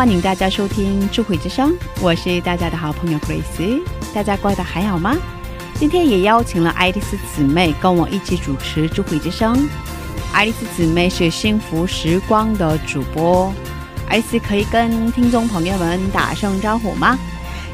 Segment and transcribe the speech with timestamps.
[0.00, 3.82] 欢迎大家收听智慧之声，我是大家的好朋友 Grace，
[4.14, 5.14] 大家过得还好吗？
[5.74, 9.68] 今天也邀请了爱丽丝姊妹跟我一起主持智慧之声。
[10.32, 13.52] 爱丽丝姊妹是幸福时光的主播，
[14.08, 17.18] 爱丽丝可以跟听众朋友们打声招呼吗？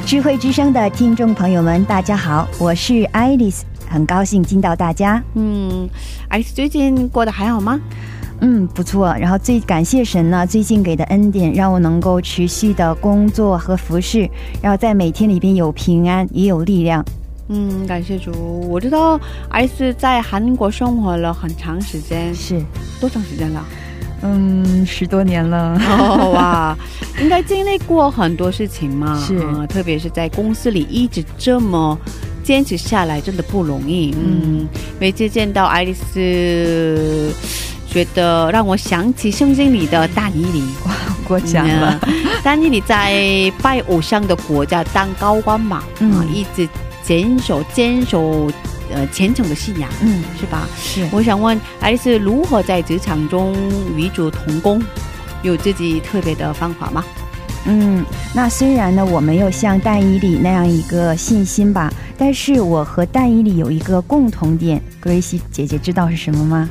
[0.04, 5.22] 智慧之声的听众朋友们，大家好，我是爱丽丝，很高兴见到大家。
[5.34, 5.88] 嗯，
[6.26, 7.78] 爱丽丝最近过得还好吗？
[8.40, 9.14] 嗯，不错。
[9.18, 14.28] 然后最感谢神呢，最近给的恩典，让我能够持续的工作和服侍，
[14.60, 17.04] 然后在每天里边有平安，也有力量。
[17.48, 18.32] 嗯，感谢主。
[18.68, 22.60] 我知道爱丽丝在韩国生活了很长时间，是，
[23.00, 23.64] 多长时间了？
[24.22, 25.78] 嗯，十多年了。
[25.98, 26.76] 哦哇，
[27.22, 31.96] 应该经历过很多事情嘛，是啊特别是在公司里一直这么
[32.42, 34.14] 坚持下来，真的不容易。
[34.18, 34.66] 嗯，
[34.98, 37.30] 每次见到爱丽丝，
[37.96, 40.62] 觉得让我想起圣经里的大尼里。
[41.26, 41.98] 过奖了。
[42.06, 42.12] 嗯
[42.44, 46.68] 丹尼里在拜偶像的国家当高官嘛，嗯啊，一直
[47.02, 48.48] 坚守坚守
[48.94, 50.68] 呃虔诚的信仰，嗯，是吧？
[50.78, 51.08] 是。
[51.10, 53.52] 我想问爱丽丝如何在职场中
[53.96, 54.80] 与主同工，
[55.42, 57.02] 有自己特别的方法吗？
[57.64, 66.68] 嗯，那虽然呢，我没有像但以里那样一个信心吧，但是我和但以里有一个共同点，格瑞西姐姐知道是什么吗？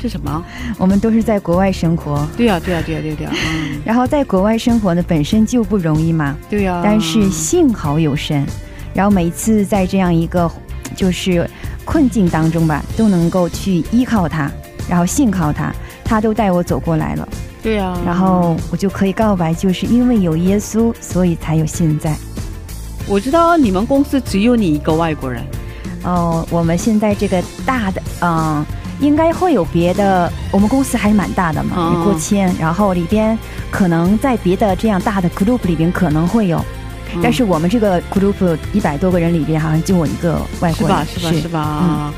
[0.00, 0.42] 是什么？
[0.78, 6.36] 我们都是在国外生活，对呀、对呀、对呀、对呀、对呀、嗯， 然后在国外生活呢，本身就不容易嘛。
[6.48, 8.46] 对呀、但是幸好有神，
[8.94, 10.50] 然后每一次在这样一个
[10.96, 11.48] 就是
[11.84, 14.50] 困境当中吧，都能够去依靠他，
[14.88, 15.72] 然后信靠他，
[16.02, 17.28] 他都带我走过来了，
[17.62, 22.16] 对呀、然后我就可以告白，就是因为有耶稣，所以才有现在。
[23.06, 25.42] 我知道你们公司只有你一个外国人，
[26.04, 28.64] 哦，我们现在这个大的，嗯、
[29.00, 33.36] 应该会有别的，我们公司还是蛮大的嘛，过千，然后里边
[33.70, 36.58] 可能在别的这样大的 group 里边可能会有。
[37.12, 41.32] 嗯但是我们这个 group 一百多个人里边，好像就我一个外国人，是吧？
[41.32, 41.42] 是吧？
[41.42, 42.14] 是吧？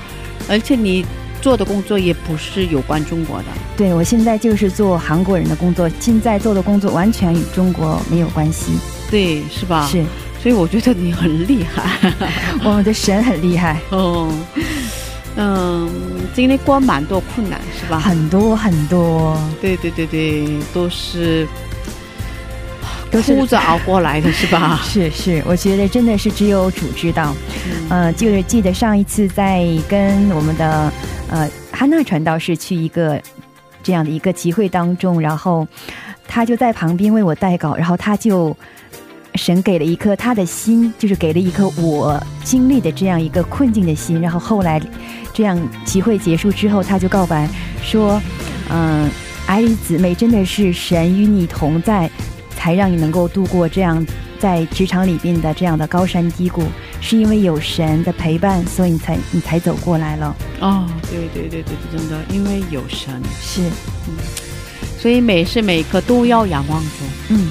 [0.51, 1.03] 而且你
[1.41, 3.45] 做的工作也不是有关中国的，
[3.75, 8.73] 对我现在就是做韩国人的工作，现在做的工作完全与中国没有关系。
[9.11, 10.05] 对，是吧？，是
[10.43, 12.13] 所以我觉得你很厉害。
[12.63, 14.29] 我们的神很厉害，哦，
[15.37, 15.89] 嗯，
[16.35, 17.99] 经历过蛮多困难，是吧？
[17.99, 21.47] 很多很多，对对对对，都是
[23.11, 24.81] 都是哭着熬过来的，是吧？
[24.85, 27.35] 是是，我觉得真的是只有主知道。
[27.67, 30.93] 嗯呃，就是记得上一次在跟我们的
[31.31, 33.21] 呃汉娜传道士去一个
[33.83, 35.67] 这样的一个集会当中，然后
[36.29, 38.57] 他就在旁边为我代稿，然后他就
[39.35, 44.81] 神给了一颗他的心，就是给了一颗我经历的这样一个困境的心，然后后来
[45.33, 47.49] 这样集会结束之后，他就告白
[47.83, 48.21] 说，
[48.69, 49.11] 嗯、
[49.47, 52.11] 爱丽姊妹真的是神与你同在，
[52.57, 54.05] 才让你能够度过这样
[54.39, 56.65] 在职场里边的这样的高山低谷，
[57.01, 60.37] 是因为有神的陪伴，所以你才你才走过来了。
[60.61, 63.63] 哦，对对对对，真的，因为有神，是，
[64.99, 66.89] 所以每时每刻都要仰望主，
[67.31, 67.49] 嗯，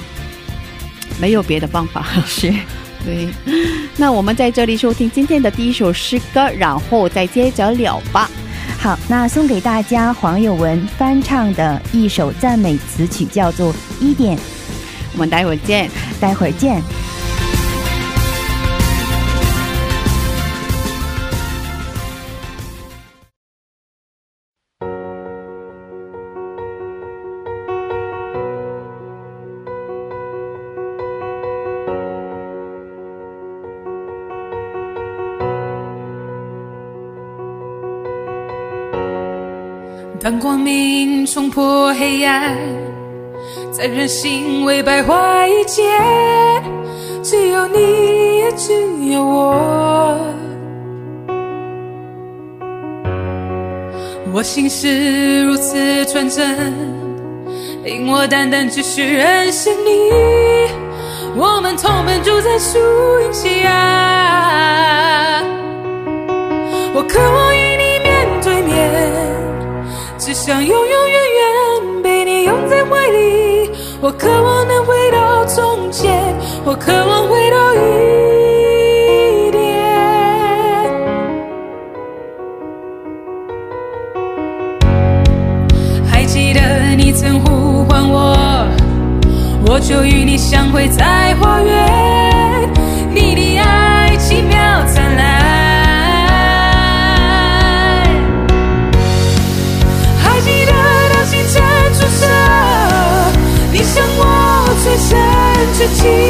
[1.20, 2.06] 没有别的办法。
[2.26, 2.52] 是。
[3.04, 3.28] 对，
[3.96, 8.30] 那我们在这里收听今天的第一首诗歌，然后再接着聊吧。
[8.78, 14.36] 好，那送给大家黄友文翻唱的一首赞美词曲，叫做《一点》。
[15.14, 15.90] 我们待会儿见。
[16.20, 16.80] 待会儿见。
[41.32, 42.58] 冲破黑暗，
[43.72, 45.82] 在人心为败坏一切，
[47.22, 48.74] 只有你，也只
[49.10, 50.18] 有我。
[54.34, 56.74] 我心事如此纯真，
[57.82, 60.10] 令我单单只是认识你。
[61.34, 62.78] 我们同门住在树
[63.22, 65.42] 荫下，
[66.94, 67.71] 我渴望。
[70.32, 73.70] 只想永永远远被你拥在怀里。
[74.00, 76.10] 我渴望能回到从前，
[76.64, 79.60] 我渴望回到一点。
[86.10, 86.60] 还记得
[86.96, 88.34] 你曾呼唤我，
[89.66, 92.01] 我就与你相会在花园，
[105.82, 106.21] 生之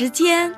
[0.00, 0.54] 时间。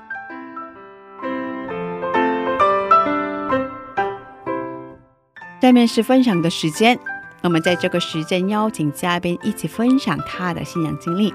[5.63, 6.99] 下面是分享的时间，
[7.43, 11.33] 我们在这个时间邀请嘉宾一起分享他的信仰经历。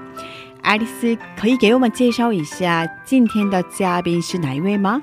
[0.62, 5.02] 爱丽丝可以给我们介绍一下今天的嘉宾是哪一位吗？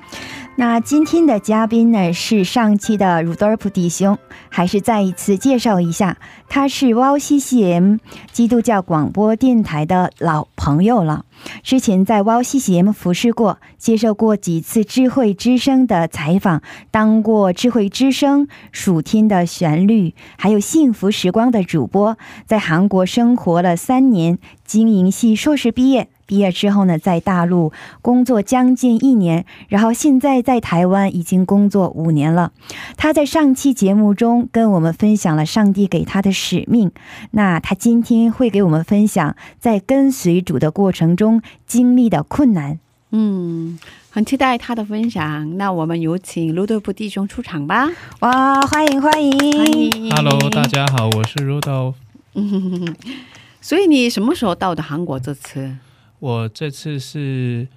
[0.56, 4.16] 那今天的嘉宾呢是上期的鲁多尔普弟兄，
[4.48, 6.16] 还是再一次介绍一下，
[6.48, 7.98] 他是 Wow CCM
[8.32, 11.26] 基督教广播电台的老朋友了。
[11.62, 26.08] 之前在 Wow CCM 服侍过，接受过几次智慧之声的采访，当过智慧之声、暑天的旋律，还有幸福时光的主播，在韩国生活了三年，经营系硕士毕业。
[26.26, 32.52] 毕业之后呢，在大陆工作将近一年，然后现在在台湾已经工作五年了。
[32.96, 36.90] 他在上期节目中跟我们分享了上帝给他的使命。
[37.32, 42.78] 那他今天会给我们分享在跟随主的过程中经历的困难。
[43.16, 43.78] 嗯，
[44.10, 45.56] 很期待他的分享。
[45.56, 47.88] 那我们有请卢德布弟兄出场吧。
[48.20, 50.64] 哇，欢迎欢迎欢迎 Hello，大。
[50.64, 51.94] 家好，我是 Rudolph。
[52.34, 52.96] 嗯，
[53.60, 55.20] 所以你什么时候到的韩国？
[55.20, 55.76] 这次？
[56.24, 57.68] 我这次是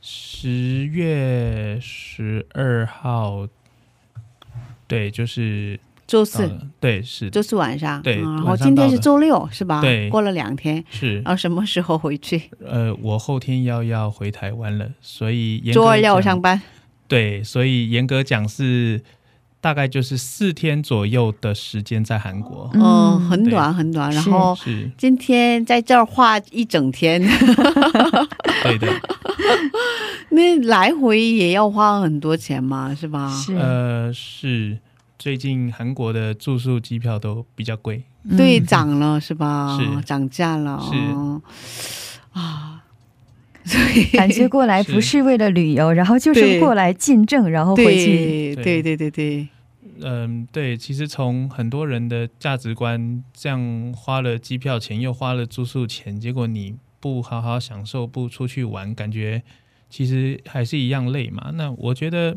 [0.00, 3.46] 十月十二号，
[4.86, 6.50] 对，就是周四，
[6.80, 8.00] 对，是周四晚上。
[8.00, 9.82] 对嗯然后今天是周六，是吧？
[9.82, 12.50] 对过了两天，是然后什么时候回去？
[12.64, 16.62] 呃，我后天要要回台湾了，所以周二要我上班。
[17.06, 19.02] 对，所以严格讲是
[19.64, 22.68] 大概就是四天左右的时间在韩国。
[22.74, 22.82] 嗯。
[22.82, 24.10] 哦，很短很短。
[24.10, 24.90] 然后是。
[24.98, 27.18] 今天在这儿画一整天，
[28.62, 28.86] 对的，
[30.28, 33.30] 那来回也要花很多钱嘛，是吧？
[33.34, 34.76] 是，呃，是。
[35.18, 38.02] 最近韩国的住宿机票都比较贵，
[38.36, 39.78] 对，嗯涨了是吧？
[39.80, 40.02] 是。
[40.02, 40.78] 涨价了。
[40.82, 40.94] 是。
[41.14, 41.40] 哦
[42.34, 42.73] 啊，
[43.66, 48.54] 所以感觉过来不是为了旅游，然后就是对过来进证，然后回去。
[48.56, 49.48] 对对对对对，
[50.02, 59.42] 嗯，对，其实从很多人的价值观，这样花了机票钱，又花了住宿钱，结果你不好好享受，不出去玩，感觉
[59.88, 61.50] 其实还是一样累嘛。
[61.54, 62.36] 那我觉得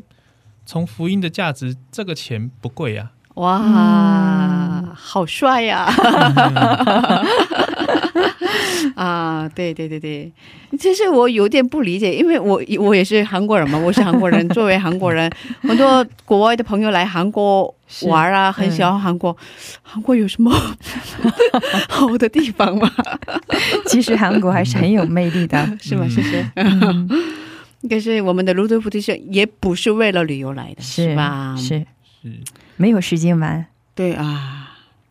[0.65, 3.11] 从福音的价值，这个钱不贵啊。
[3.35, 5.83] 哇，嗯好帅呀！
[5.83, 7.23] 啊，
[9.53, 10.31] 对对对对，
[10.79, 14.47] 其实我有点不理解，因为我我也是韩国人嘛，我是韩国人。
[14.49, 17.73] 作为韩国人，很多国外的朋友来韩国
[18.03, 19.35] 玩啊，很喜欢韩国。
[19.83, 20.51] 韩国有什么
[21.89, 22.91] 好的地方吗？
[23.87, 25.57] 其实韩国还是很有魅力的。
[25.79, 26.07] 是吗？
[26.09, 26.45] 是是。
[26.55, 27.07] 嗯
[27.87, 31.55] 可是我们的卢德福提是也不是为了旅游来的，是是吧？
[31.55, 31.85] 是
[32.23, 32.33] 是，
[32.75, 33.63] 没有时间玩。
[33.93, 34.66] 对啊，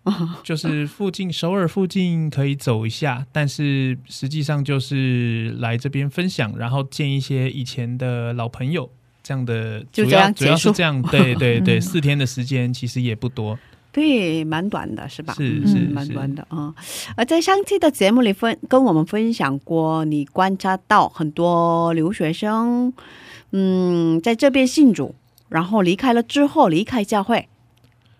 [0.45, 8.89] 就是附近首尔附近可以走一下，但是实际上就是来这边分享，然后见一些以前的老朋友，
[9.23, 13.59] 这样的主要主要是这样，对 对对，嗯四天的时间其实也不多，
[13.93, 15.35] 对，蛮短的，是吧？
[15.39, 16.73] 嗯是是蛮短的啊。
[17.17, 22.93] 而在上期的节目里分跟我们分享过，你观察到很多留学生，
[23.51, 25.15] 嗯，在这边信主，
[25.49, 27.49] 然后离开了之后离开教会，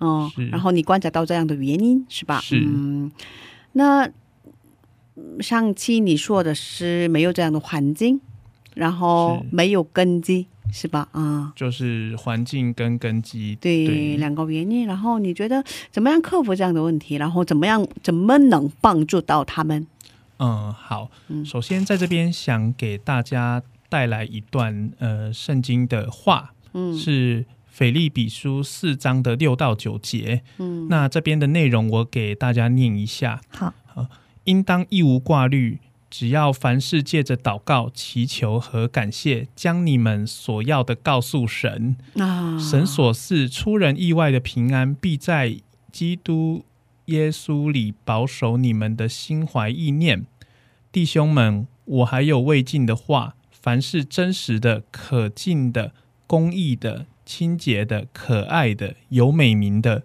[0.01, 2.41] 嗯，然后你观察到这样的原因是吧？
[2.41, 3.11] 是嗯，
[3.73, 4.07] 那
[5.17, 8.21] 嗯上期你说的是没有这样的环境，
[8.75, 11.09] 然后没有根基，是吧？
[11.13, 13.57] 啊、就是环境跟根基。
[13.57, 14.87] 对，两个原因。
[14.87, 17.17] 然后你觉得怎么样克服这样的问题？
[17.17, 19.87] 然后怎么样怎么能帮助到他们？
[20.39, 21.43] 嗯，好嗯。
[21.45, 30.41] 首先在这边想给大家带来一段呃圣经的话，嗯是腓利比书四章的六到九节。
[30.57, 33.43] 嗯，那这边的内容我给大家念一下。
[33.49, 33.75] 好，
[34.45, 35.79] 应当一无挂虑，
[36.09, 41.99] 只要凡事借着祷告、祈求和感谢，将你们所要的告诉神。
[42.15, 45.59] 啊，神所赐出人意外的平安，必在
[45.93, 46.65] 基督
[47.05, 50.25] 耶稣里保守你们的心怀意念。
[50.91, 55.93] 弟兄们，我还有未尽的话：凡是真实的、可敬的、
[56.27, 60.05] 公义的、清洁的、可爱的、有美名的，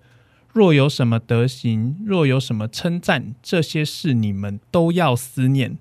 [0.52, 5.78] 若有什么德行，若有什么称赞，这些事你们都要思念。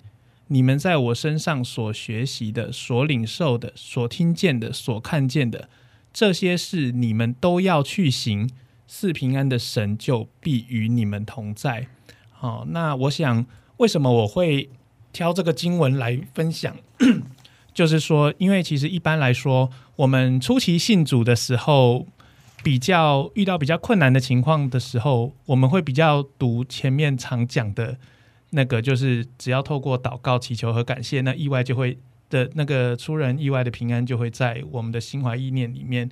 [0.48, 5.68] 你们在我身上所学习的、所领受的、所听见的、所看见的，
[6.12, 8.50] 这些事你们都要去行。
[8.86, 11.86] 四平安的神就必与你们同在。
[12.32, 14.68] 好，那我想，为什么我会
[15.12, 16.76] 挑这个经文来分享？
[17.72, 22.06] 就是说，因为其实一般来说，我们初期信主的时候，
[22.62, 27.96] 比较遇到比较困难的情况的时候，我们会比较读前面常讲的
[28.50, 31.96] 那个，就是只要透过祷告、祈求和感谢，那意外就会
[32.28, 36.10] 的那个出人意外的平安就会在我们的心怀意念里面。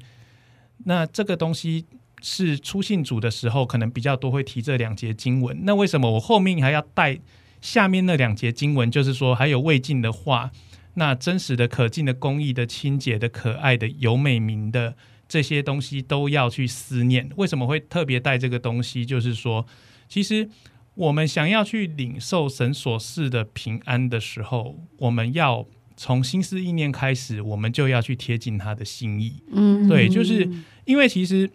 [0.85, 1.85] 那这个东西
[2.23, 5.59] 是初信主的时候，可能比较多会提这两节经文。
[5.65, 7.19] 那为什么我后面还要带
[7.61, 8.89] 下面那两节经文？
[8.91, 10.51] 就是说，还有未尽的话，
[10.99, 17.31] 那真实的、可敬的、公益的、清洁的、可爱的、有美名的这些东西都要去思念。
[17.37, 19.07] 为什么会特别带这个东西？
[19.07, 19.65] 就是说，
[20.09, 20.49] 其实
[20.95, 25.65] 我们想要去领受神所赐的平安的时候，我们要
[25.97, 29.43] 从心思意念开始，我们就要去贴近他的心意。
[29.53, 30.49] 嗯，对就是
[30.85, 31.51] 因为其实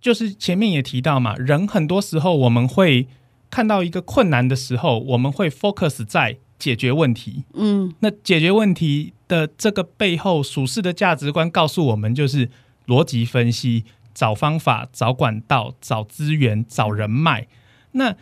[0.00, 3.08] 就是前面也提到嘛，人很多时候我们会
[3.50, 7.44] 看到一个困难的时候，我们会 focus 在解决问题。
[7.54, 12.50] 嗯那解决问题的这个背后，属世的价值观告诉我们，就是
[12.86, 13.84] 逻辑分析、
[14.14, 17.46] 找方法、找管道、找资源、找人脉。
[17.92, 18.14] 那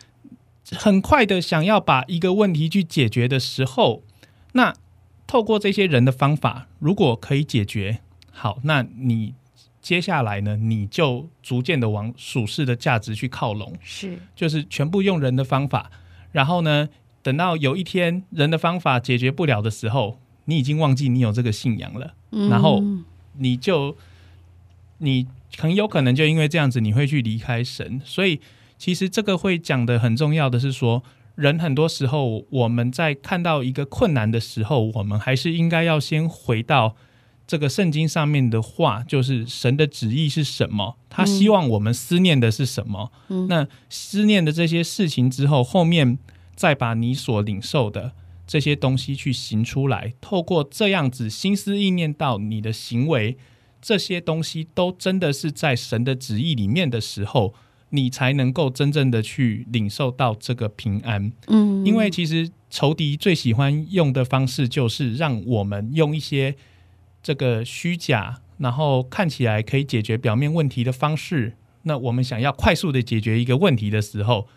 [0.71, 4.03] 很快的想要把一个问题去解决的时候，
[4.53, 4.73] 那
[5.27, 7.99] 透过这些人的方法，如果可以解决，
[8.31, 9.33] 好，那你
[9.81, 15.91] 接下来呢，你就逐渐的往属世的价值去靠拢，是就是全部用人的方法，
[16.31, 16.87] 然后呢，
[17.23, 22.13] 等到有一天人的方法解决不了的时候，你已经忘记你有这个信仰了，
[22.49, 22.83] 然后
[23.37, 23.97] 你就
[24.99, 25.25] 你
[25.57, 28.01] 很有可能就因为这样子，你会去离开神。
[28.03, 28.39] 所以
[28.77, 31.01] 其实这个会讲的很重要的是说，
[31.35, 36.95] 人很多时候我们在看到一个困难的时候，我们还是应该要先回到
[37.47, 43.11] 这个圣经上面的话，就是神的旨意是什么，他希望我们思念的是什么。
[43.47, 46.17] 那思念的这些事情之后，后面
[46.55, 48.13] 再把你所领受的
[48.45, 53.37] 这些东西去行出来，透过这样子心思意念到你的行为，
[53.81, 57.53] 这些东西都真的是在神的旨意里面的时候，
[57.89, 61.31] 你才能够真正的去领受到这个平安。
[61.47, 66.55] 嗯，因为其实仇敌最喜欢用的方式，就是让我们用一些
[67.21, 71.55] 这个虚假，然后看起来可以解决表面问题的方式。
[71.83, 74.47] 那我们想要快速的解决一个问题的时候，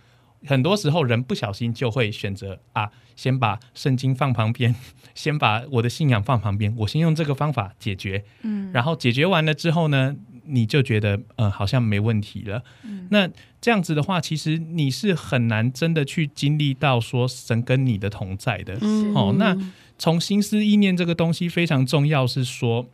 [0.47, 4.75] 很多时候人不小心就会选择啊，先把圣经放旁边，
[5.15, 8.25] 先把我的信仰放旁边，我先用这个方法解决。
[8.43, 12.63] 嗯，然后解决完了之后呢，你就觉得呃好像没问题了。
[13.11, 13.29] 那
[13.61, 18.77] 这样子的话，其实你是很难真的去经历到说神跟你的同在的。
[18.81, 19.57] 嗯哦，那
[19.99, 22.87] 从心思意念这个东西非常重要，是说，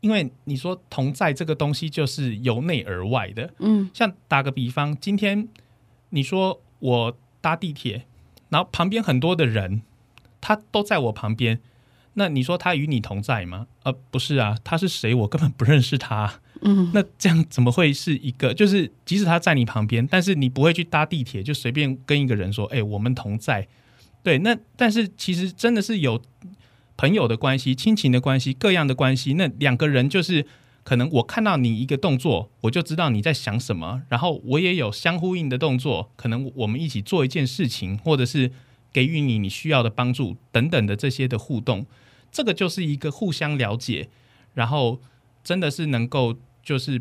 [0.00, 3.52] 因为你说同在这个东西就是由内而外的。
[3.58, 5.48] 嗯像打个比方，今天
[6.10, 8.06] 你说我搭地铁，
[8.50, 9.82] 然后旁边很多的人，
[10.40, 11.60] 他都在我旁边，
[12.14, 13.68] 那你说他与你同在吗？
[13.84, 15.14] 呃，不是啊，他是谁？
[15.14, 16.40] 我根本不认识他。
[16.64, 18.52] 嗯那这样怎么会是一个？
[18.54, 23.66] 就是即使他在你旁边，但是你不会去搭地铁，就随便跟一个人说：“哎、我们同在。”
[24.22, 26.20] 对，那但是其实真的是有
[26.96, 29.34] 朋友的关系、亲情的关系、各样的关系。
[29.34, 30.46] 那两个人就是
[30.84, 38.50] 可能我看到你一个动作，我就知道你在想什么，然后我也有相呼应的动作，可能我们一起做一件事情，或者是
[38.92, 41.86] 给予你你需要的帮助等等的这些的互动，
[42.30, 44.08] 这个就是一个互相了解，
[44.54, 45.00] 然后
[45.44, 47.00] 真的是能够就是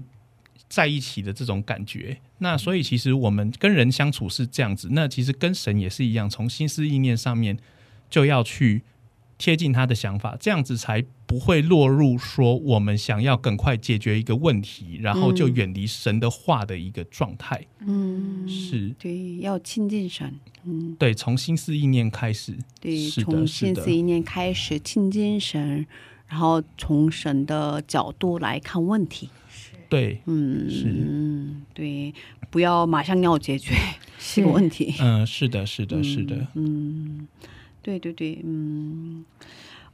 [0.70, 2.20] 在一起的这种感觉。
[2.38, 7.58] 那所以其实我们跟人相处是这样子，那其实跟神也是一样，从心思意念上面
[8.10, 8.84] 就要去
[9.42, 17.66] 贴近他的想法，这样子才不会落入说我们想要更快解决一个问题，然后就远离神的话的一个状态。
[17.80, 20.32] 嗯，是对，要亲近神，
[20.64, 25.88] 嗯，对，从心思意念开始，对，从心思意念开始亲近神，
[26.28, 29.28] 然后从神的角度来看问题，
[29.90, 32.14] 对，嗯，是嗯，对，
[32.52, 33.74] 不要马上要解决
[34.20, 37.28] 是这个问题，嗯、是的，是的，是的，嗯，
[37.82, 39.26] 对对对，嗯，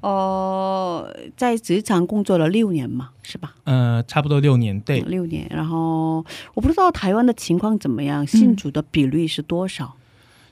[0.02, 3.56] 呃，在职场工作了六年嘛，是吧？
[3.63, 5.47] 呃，差不多六年，对，六年。
[5.50, 9.95] 然后我不知道台湾的情况怎么样，信主的比率是多少？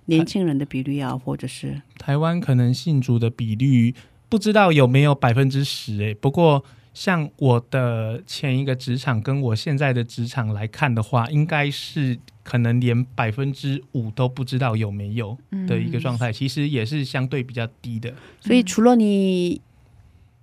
[0.05, 3.93] 年轻人的比率啊，或者是台湾可能信主的比率
[4.29, 6.63] 不知道有没有百分之十哎，不过
[6.95, 18.13] 像我的前一个职场跟我现在的职场来看的话，应该是可能连百分之五都不知道有没有的一个状态，其实也是相对比较低的。
[18.39, 19.59] 所以除了你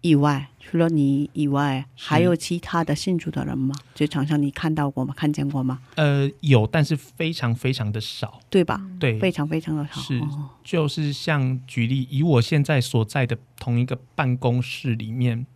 [0.02, 3.74] 以外，除了你以外，还有其他的信主的人吗？
[3.94, 5.14] 职场上你看到过吗？
[5.16, 5.78] 看见过吗？
[5.94, 8.40] 呃，有，但是非常非常的少。
[8.50, 8.84] 对吧？
[9.00, 10.00] 对，非常非常的少。
[10.00, 15.46] 是哦就是像举例，以我现在所在的同一个办公室里面，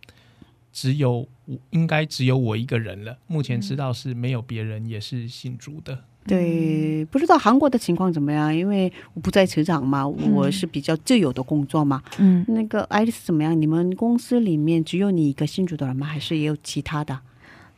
[0.79, 3.17] 只有我应该只有我一个人了。
[3.25, 5.97] 目前知道是没有别人也是信主的。
[6.27, 8.55] 对，不知道韩国的情况怎么样？
[8.55, 12.03] 因为我不在职场嘛，我是比较自由的工作嘛。
[12.19, 13.59] 嗯，那个爱丽丝怎么样？
[13.59, 16.05] 你们公司里面只有你一个信主的人吗？
[16.05, 17.19] 还是也有其他的？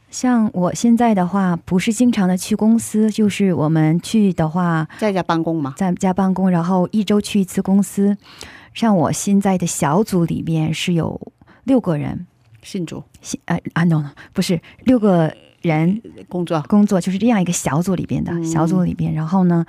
[0.09, 5.73] 像我现在的话，不是经常的去公司，就是我们去的话，在家办公嘛？
[5.77, 8.17] 在家办公，然后一周去一次公司。
[8.73, 11.31] 像我现在的小组里面是有
[11.63, 12.25] 六个人，
[12.61, 19.13] 信主信呃啊 no no 不是六个人工作工作，就是这样一个小组里边的、嗯小组里边。
[19.13, 19.65] 然后呢，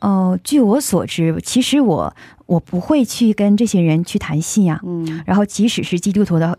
[0.00, 2.14] 哦、据我所知，其实我
[2.46, 4.80] 我不会去跟这些人去谈信仰。
[4.84, 6.58] 嗯然后即使是基督徒的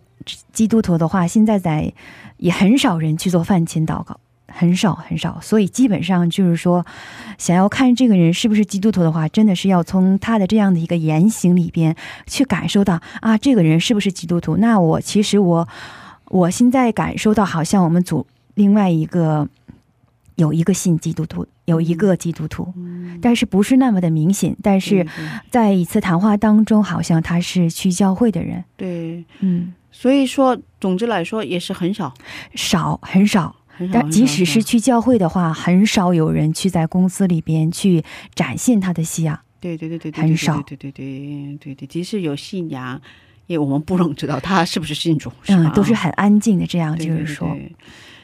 [0.52, 1.94] 基督徒的话，现在在
[2.38, 4.20] 也很少人去做饭前祷告，
[4.58, 5.40] 很少很少。
[5.42, 6.86] 所以基本上就是说，
[7.38, 14.58] 想要看这个人是不是基督徒的话，真的是要从他的这样的一个言行里边去感受到啊，这个人是不是基督徒。
[14.58, 15.68] 那我其实我
[16.30, 19.48] 我现在感受到，好像我们组另外一个
[20.36, 24.56] 有一个信基督徒，有一个基督徒，嗯但是不是那么的明显。
[24.62, 25.06] 但是
[25.50, 32.14] 在一次谈话当中，好像他是去教会的人，对，嗯，所以说总之来说也是很少，
[32.56, 33.56] 少很少。
[33.92, 39.40] 但即使是去教会的话，很少有人去在公司里边去展现他的信仰。
[39.60, 43.02] 对对对对对，很少对对对对对对，即使有信仰，
[43.48, 45.64] 也我们不能知道他是不是信主，是吧？
[45.66, 47.76] 嗯，都是很安静的这样，就是说，对对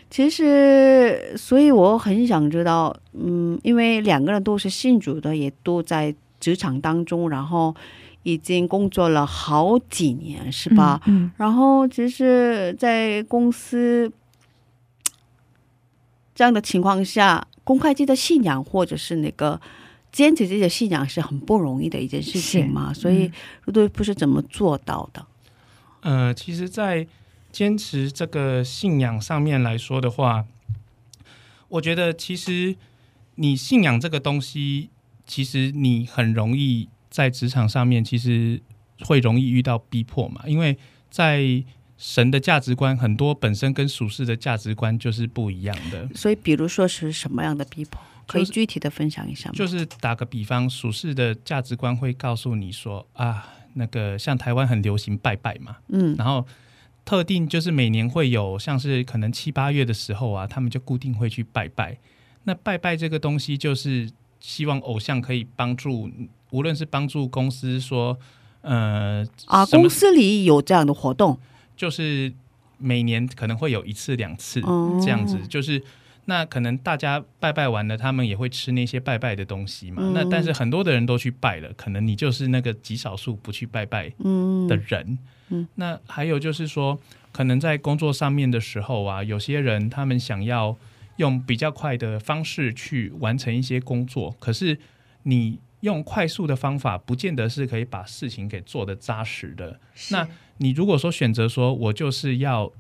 [0.10, 7.76] 其实，所以我很想知道，嗯，因为两个人都是信主的，也都在职场当中，然后
[8.22, 11.02] 已经工作了好几年，是吧？
[11.08, 14.12] 嗯，然后其实，在公司
[16.36, 19.60] 这样的情况下，公开自己的信仰，或者是那个
[20.12, 22.94] 坚持自己的信仰，是很不容易的一件事情嘛。
[22.94, 23.32] 所以，
[23.72, 25.26] 都不是怎么做到的。
[26.02, 27.08] 呃，其实，在
[27.52, 30.46] 坚持这个信仰上面来说的话，
[31.70, 32.76] 我觉得其实
[33.36, 34.90] 你信仰这个东西，
[35.26, 38.62] 其实你很容易在职场上面，其实
[39.02, 40.78] 会容易遇到逼迫嘛，因为
[41.10, 41.64] 在
[42.06, 46.06] 神的价值观很多本身跟俗世的价值观就是不一样的。
[46.14, 49.56] 所以，比如说是什么样的逼迫，可以具体的分享一下吗？
[49.56, 56.46] 就是打个比方，俗世的价值观会告诉你说啊，那个像台湾很流行拜拜嘛，嗯然后
[57.06, 61.98] 特定就是每年会有，像是可能七八月的时候啊，他们就固定会去拜拜。
[62.44, 64.12] 那拜拜这个东西，就是
[64.42, 66.12] 希望偶像可以帮助，
[66.50, 68.20] 无论是帮助公司说，
[68.60, 71.40] 呃啊，公司里有这样的活动，
[71.76, 72.32] 就是
[72.78, 75.82] 每年可能会有一次两次哦这样子，就是
[76.26, 80.02] 那可能大家拜拜完了，他们也会吃那些拜拜的东西嘛。
[80.02, 85.18] 嗯那但是很多的人都去拜了，可能你就是那个极少数不去拜拜嗯的人。
[85.50, 87.00] 嗯那还有就是说，
[87.32, 90.76] 可能在工作上面的时候啊，有些人他们想要
[91.18, 94.80] 用比较快的方式去完成一些工作，可是
[95.24, 99.80] 你用快速的方法，不见得是可以把事情给做得扎实的。
[100.12, 100.26] 那
[100.58, 102.72] 你如果说选择说我就是要，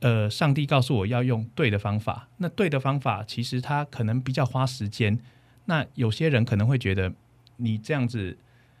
[0.00, 5.18] 呃，上帝告诉我要用对的方法，那对的方法其实它可能比较花时间。
[5.66, 7.12] 那有些人可能会觉得
[7.58, 8.36] 你这样子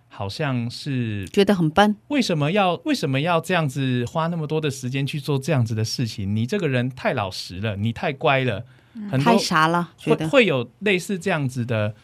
[0.08, 6.34] 好像是觉得很笨，为什么要为什么要这样子花那么多的时间去做这样子的事情？
[6.34, 8.64] 你这个人太老实了，你太乖了，
[9.08, 11.94] 很多太傻了，觉会会有类似这样子的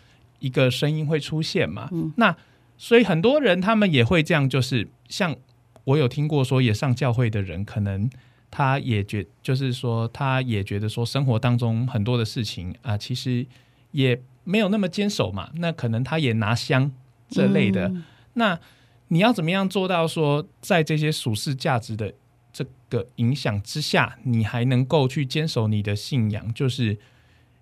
[0.45, 1.89] 一个声音会出现嘛？
[1.93, 2.37] 嗯那
[2.77, 5.35] 所以很多人他们也会这样，就是像
[5.85, 8.11] 我有听过说，也上教会的人，可能
[8.51, 13.47] 他也觉，就是说他也觉得说，生活当中很多的事情啊，其实
[13.93, 15.51] 也没有那么坚守嘛。
[15.55, 16.91] 那可能他也拿香
[17.29, 18.05] 这类的，嗯
[18.35, 18.59] 那
[19.09, 22.13] 你要怎么样做到说，在这些属世价值的
[22.53, 26.53] 这个影响之下，你还能够去坚守你的信仰？
[26.53, 26.99] 就是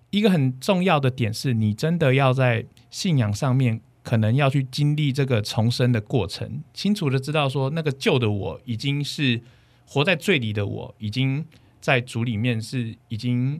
[0.09, 9.41] 一个很重要的点是，你真的要在信仰上面，可能要去经历这个重生的过程，清楚的知道说，那个旧的我已经是
[9.87, 11.43] 活在罪里的我，已经
[11.81, 13.59] 在主里面是已经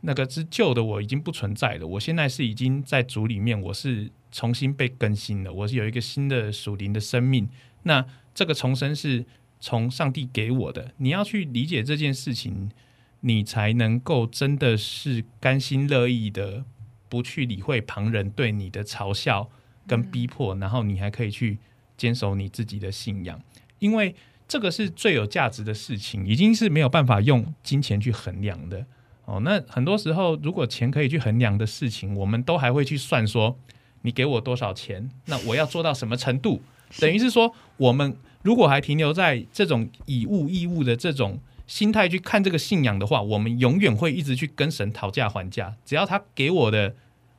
[0.00, 7.48] 那个之旧的我已经不存在了，我现在是已经在主里面，我是重新被更新了，我是有一个新的属灵的生命。
[7.84, 9.24] 那这个重生是
[9.60, 12.72] 从上帝给我的，你要去理解这件事情，
[13.20, 16.64] 你才能够真的是甘心乐意的，
[17.08, 19.50] 不去理会旁人对你的嘲笑
[19.86, 21.58] 跟逼迫，然后你还可以去
[21.96, 23.40] 坚守你自己的信仰，
[23.78, 24.14] 因为
[24.48, 28.86] 这个是最有价值的事情，已经是没有办法用金钱去衡量的。
[29.24, 33.58] 哦，那很多时候，如果钱可以去衡量的事情，我们都还会去算说，
[34.02, 36.62] 你给我多少钱，那我要做到什么程度？
[37.00, 45.76] 等于是说，我们如果还停留在这种以物易物的这种心态去看这个信仰的话，我们永远会一直去跟神讨价还价。
[45.84, 46.94] 只要他给我的，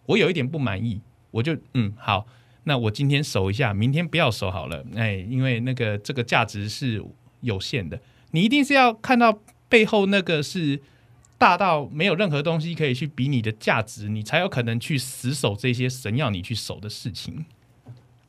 [0.05, 2.27] 我有一点不满意，我就嗯好，
[2.65, 4.85] 那我今天守一下，明天不要守好了。
[4.95, 7.03] 哎，因为那个这个价值是
[7.41, 7.99] 有限的，
[8.31, 10.81] 你一定是要看到背后那个是
[11.37, 17.45] 大到没有任何东西可以去比你的价值，你才有可能去死守这些神要你去守的事情。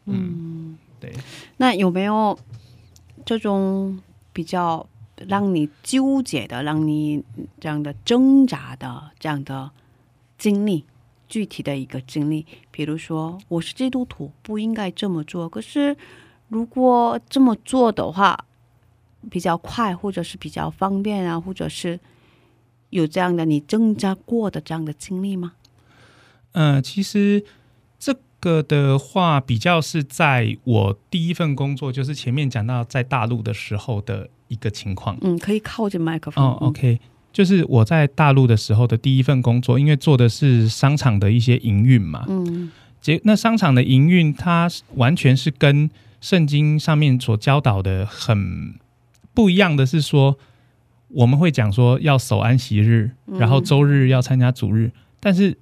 [0.05, 1.13] 嗯，对。
[1.57, 2.39] 那有没有
[3.25, 4.01] 这种
[4.33, 4.87] 比较
[5.27, 7.25] 让你纠结的、让你
[7.59, 9.71] 这样的挣扎的这样的
[10.37, 10.85] 经历？
[11.29, 15.47] 具体的一个经历，比如说我是基督徒，不应该这么做。
[15.47, 15.95] 可是
[16.49, 18.47] 如果这么做的话，
[19.31, 22.01] 比较快，或者是比较方便啊，或者是
[22.89, 25.53] 有这样的你挣扎过的这样的经历吗？
[26.53, 27.45] 嗯，其实
[27.99, 35.17] 这个的话，比较是在我第一份工作，就是前面讲到在大陆的时候的一个情况。
[35.21, 36.45] 嗯，可以靠近麦克风。
[36.45, 37.01] 哦嗯，OK，
[37.33, 42.71] 就是我在大陆的时候的第一份工作，因为做的是商场的一些营运嘛，嗯。
[43.01, 45.89] 结那商场的营运，它完全是跟
[46.21, 48.75] 圣经上面所教导的很
[49.33, 50.37] 不一样的是说，
[51.07, 55.57] 我们会讲说要守安息日，然后周日要参加主日，但是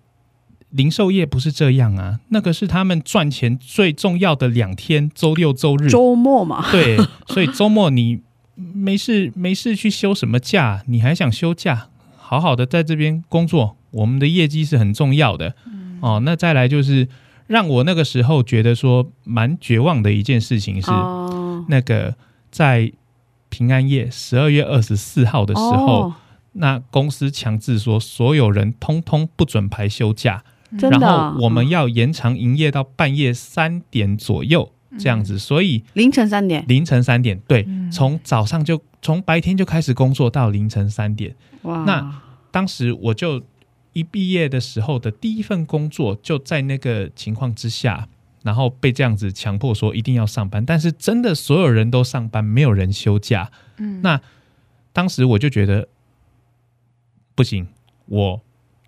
[0.70, 5.90] 零售业不是这样啊，那个是他们赚钱最重要的两天，周六周日。
[5.90, 6.96] 周末嘛，对，
[7.26, 8.22] 所以周末你
[8.56, 15.54] 没事没事去休什么假，你还想休假，好好的在这边工作，我们的业绩是很重要的。
[16.00, 17.08] 哦，那再来就是
[17.46, 21.64] 让我那个时候觉得说蛮绝望的一件事情是，哦。
[21.68, 22.16] 那个
[22.50, 22.92] 在
[23.48, 26.14] 平安夜十二月二十四号的时候，哦。
[26.58, 30.42] 那公司强制说所有人通通不准排休假，
[30.80, 35.82] 然后我们要延长营业到半夜三点左右这样子，所以。
[35.94, 41.34] 凌晨三点，凌晨三点，对，嗯从早上就从白天就开始工作到凌晨三点。
[41.62, 43.42] 哇，那当时我就
[43.92, 48.08] 一毕业的时候的第一份工作，就在那个情况之下，
[48.42, 53.50] 然后被这样子强迫说一定要上班，但是真的所有人都上班，没有人休假。
[53.78, 54.20] 嗯那
[54.92, 55.88] 当时我就觉得
[57.34, 57.66] 不行，
[58.06, 58.40] 我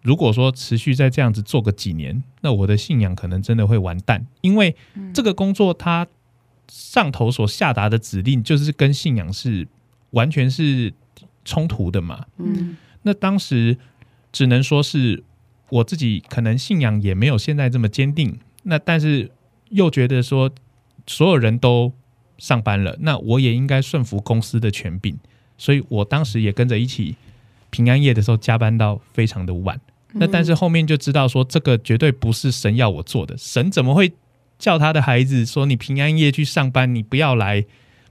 [0.09, 4.75] 如果说持续再这样子做个几年，那我的信仰可能真的会完蛋，因为
[5.13, 6.07] 这个工作它
[6.67, 9.69] 上头所下达的指令就是跟信仰是
[10.13, 10.95] 完全是
[11.45, 12.25] 冲突的嘛。
[12.39, 13.77] 嗯那当时
[14.33, 15.23] 只能说是
[15.69, 19.31] 我自己可能信仰也没有现在这么坚定，那但是
[19.69, 20.51] 又觉得说
[21.07, 21.93] 所有人都
[22.39, 25.19] 上班了，那我也应该顺服公司的权柄，
[25.59, 27.17] 所以我当时也跟着一起
[27.69, 29.79] 平安夜的时候加班到非常的晚。
[30.13, 34.13] 那但是后面就知道说这个绝对不是神要我做的，神怎么会
[34.59, 37.65] 叫他的孩子说你平安夜去上班，你不要来。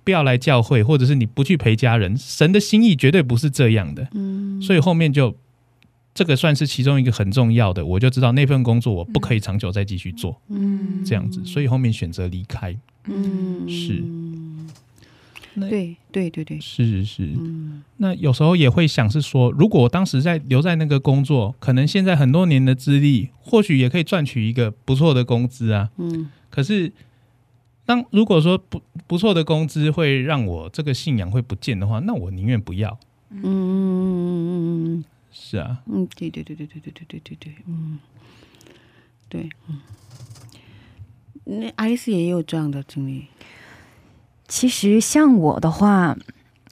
[0.03, 4.07] 不要来教会，或者是你不去陪家人，神的心意绝对不是这样的。
[4.13, 5.35] 嗯所以后面就
[6.13, 12.73] 这个算是其中一个很重要的，我就知道那份工作我不可以长久再继续做，嗯这样子，所以后面选择离开。
[13.09, 14.01] 嗯是
[15.59, 15.95] 那对。
[16.11, 17.83] 对对对，是是，嗯。
[17.97, 25.89] 那有时候也会想是说，如果我当时在留在那个工作，可能现在很多年的资历，或许也可以赚取一个不错的工资啊。
[25.97, 26.29] 嗯。
[26.49, 26.91] 可是，
[27.85, 32.97] 当如果说不不错的工资会让我这个信仰会不见的话，那我宁愿不要。
[33.29, 37.99] 嗯嗯嗯是啊，嗯，对对对对对对对对对对，嗯，
[39.29, 39.81] 对，嗯，
[41.43, 43.27] 那爱丽丝也有这样的经历，
[44.47, 46.15] 其实像我的话，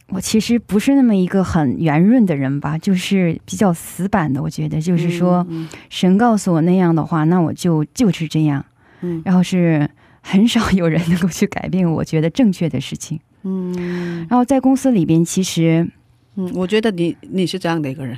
[0.10, 4.42] 我其实不是那么一个很圆润的人吧，就是比较死板的。
[4.42, 8.64] 我觉得就是说，嗯神告诉我那样的话，那我就就是这样。
[9.02, 9.90] 嗯然后是
[10.22, 13.20] 很少有人能够去改变我觉得正确的事情。
[13.44, 15.88] 嗯然后在公司里边，其实
[16.36, 18.18] 嗯，我觉得你你是这样的一个人，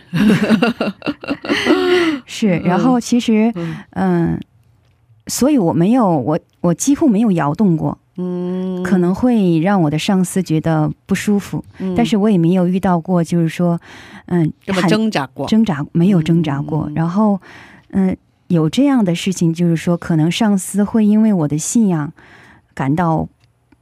[2.26, 4.40] 是，然后其实嗯嗯，
[5.28, 13.80] 所以我没有我我几乎没有摇动过，嗯，可能会让我的上司觉得不舒服，嗯，但是我也没有遇到过，就是说
[14.26, 14.52] 嗯，
[14.90, 15.48] 挣扎过？
[15.48, 16.94] 挣扎没有挣扎过，嗯。
[16.96, 17.40] 然后
[17.92, 18.16] 嗯、
[18.48, 22.12] 有这样的事情，就是说可能上司会因为我的信仰
[22.74, 23.28] 感到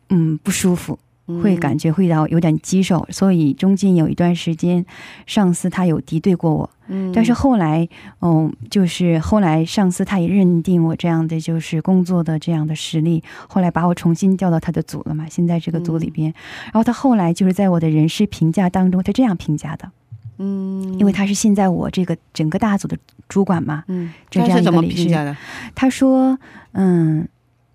[0.10, 1.00] 嗯不舒服，
[1.42, 4.86] 会感觉会到有点棘手，所以中间有一段时间，
[5.26, 7.88] 上司他有敌对过我，嗯，但是后来
[8.22, 16.34] 嗯、就是后来上司他也认定我这样的就是工作的这样的实力，后来把我重新调到他的组了嘛，现在这个组里边，
[16.66, 19.90] 然后他后来就是在我的人事评价当中，他这样评价的。
[20.38, 22.98] 嗯，因为他是现在我这个整个大组的
[23.30, 25.04] 主管嘛，嗯，就这样怎么一个理事。
[25.04, 25.36] 评价的？
[25.74, 26.38] 他说，
[26.74, 27.26] 嗯，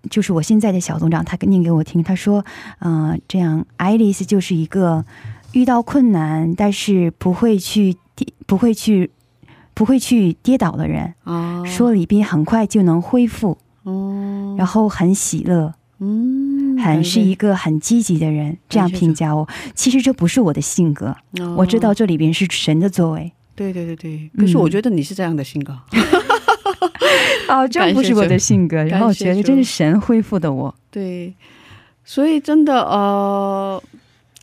[0.09, 2.43] 就是我现在的小组长，他念给我听，他说，
[2.79, 5.05] 嗯、这样爱丽丝就是一个
[5.53, 9.11] 遇到困难但是不会去跌，不会去。
[9.73, 19.47] 不会去跌倒的人，哦，说里边很快就能恢复，哦，然后很喜乐，嗯，很是一个很积极的人，这样评价我。
[19.73, 21.55] 其实这不是我的性格，哦。
[21.57, 23.31] 我知道这里边是神的作为。
[23.55, 25.75] 对对对对，可是我嗯觉得你是这样的性格，
[27.49, 30.73] 哦，这不是我的性格，然后我觉得这是神恢复的我。
[30.89, 31.33] 对，
[32.03, 33.81] 所以真的呃，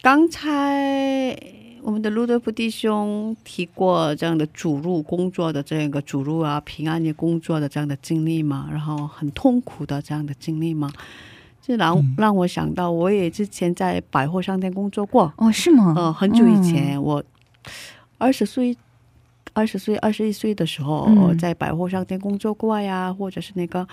[0.03, 1.37] 刚才
[1.83, 10.91] 我们的路德福弟兄提过这样的主入工作的这个主入啊，平安夜工作的这样的经历嘛，然后很痛苦的这样的经历嘛，
[11.63, 12.15] 这让、嗯。
[12.19, 15.95] 让我想到，我也之前在百货商店工作过，哦，是吗？
[15.97, 17.23] 呃，很久以前，我
[18.19, 18.77] 二十岁、
[19.59, 21.37] 二十岁、二十一岁的时候，嗯。
[21.37, 23.87] 在百货商店工作过呀，或者是那个，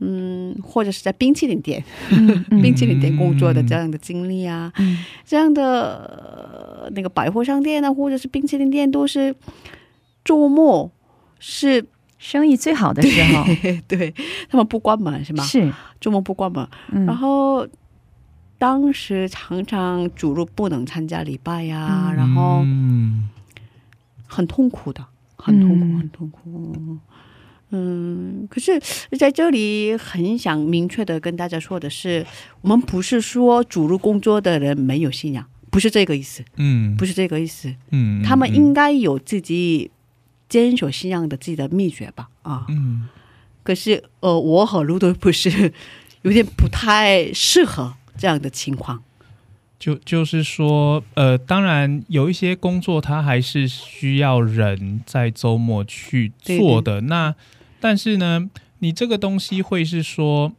[0.00, 1.82] 嗯，或者是在冰淇淋店、
[2.62, 4.98] 冰淇淋店工作的这样的经历啊，嗯。
[5.24, 5.62] 这样的、
[6.82, 9.34] 的那个百货商店啊，或者是冰淇淋店，都是
[10.24, 10.90] 周末
[11.38, 11.84] 是
[12.18, 13.44] 生意最好的时候
[13.88, 14.14] 对
[14.50, 15.44] 他们不关门是吗？
[15.44, 17.06] 是，周末不关门，嗯。
[17.06, 17.66] 然后
[18.58, 22.14] 当时常常主路不能参加礼拜呀、嗯。
[22.14, 23.28] 然后嗯
[24.30, 25.04] 很痛苦的，
[25.36, 26.98] 很痛苦，嗯很痛苦。
[27.72, 28.80] 嗯，可是
[29.18, 32.24] 在这里很想明确的跟大家说的是，
[32.62, 37.74] 我们不是说主路工作的人没有信仰，不是这个意思，嗯不是这个意思。
[37.90, 39.90] 嗯他们应该有自己
[40.48, 42.28] 坚守信仰的自己的秘诀吧？
[42.42, 43.08] 啊，嗯
[43.62, 45.72] 可是呃，我和卢德不是
[46.22, 49.02] 有点不太适合这样的情况。
[49.80, 57.00] 就就是说，呃，当然有一些工作，它还是需要人在周末去做的。
[57.00, 57.34] 那
[57.80, 60.52] 但是呢，你这个东西会是说，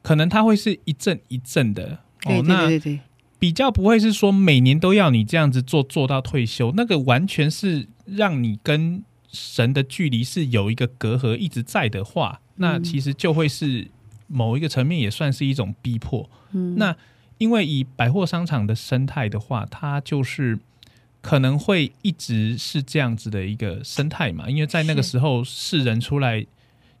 [0.00, 1.98] 可能它会是一阵一阵的。
[2.22, 3.00] 对对那
[3.38, 13.88] 比较不会是说每年都要你这样子做做到退休，那个完全是让你跟神的距离是有一个隔阂一直在的话，那其实就会是
[14.28, 16.30] 某一个层面也算是一种逼迫。
[16.52, 16.96] 嗯，那
[17.42, 20.58] 因为以百货商场的生态的话，它就是
[21.20, 26.46] 可能会一直是这样子的一个生态嘛，因为在那个时候世人出来。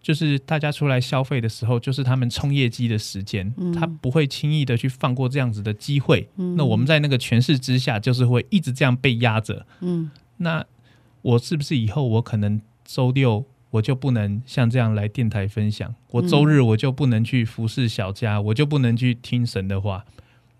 [0.02, 6.28] 就是大家出来消费的时候，就是他们冲业绩的时间，嗯他不会轻易的去放过这样子的机会。
[6.38, 9.64] 嗯那我们在那个权势之下，就是会一直这样被压着。
[9.78, 10.66] 嗯那
[11.20, 20.04] 我是不是以后我可能周六我就不能像这样来电台分享，我周日我就不能去服侍小家，我就不能去听神的话？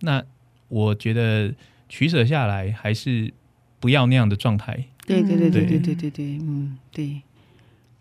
[0.02, 0.22] 那
[0.68, 1.54] 我觉得
[1.88, 3.32] 取舍下来，还是
[3.80, 4.86] 不要那样的状态。
[5.06, 7.22] 对对对对对对对对对，嗯对，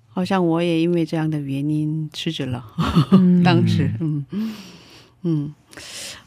[0.09, 2.63] 好像我也因为这样的原因辞职了。
[3.11, 4.25] 嗯当时，嗯
[5.23, 5.53] 嗯，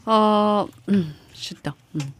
[0.03, 2.13] 呃，嗯，是的，嗯，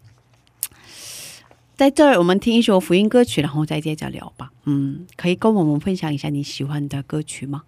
[1.76, 4.52] 在这儿我们听一首福音歌曲，然后再接着聊吧。
[4.64, 7.64] 嗯，可以跟我们分享一下你喜欢的歌曲吗？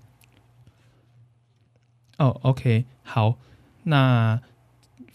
[2.18, 3.38] 哦，OK，好，
[3.84, 4.42] 那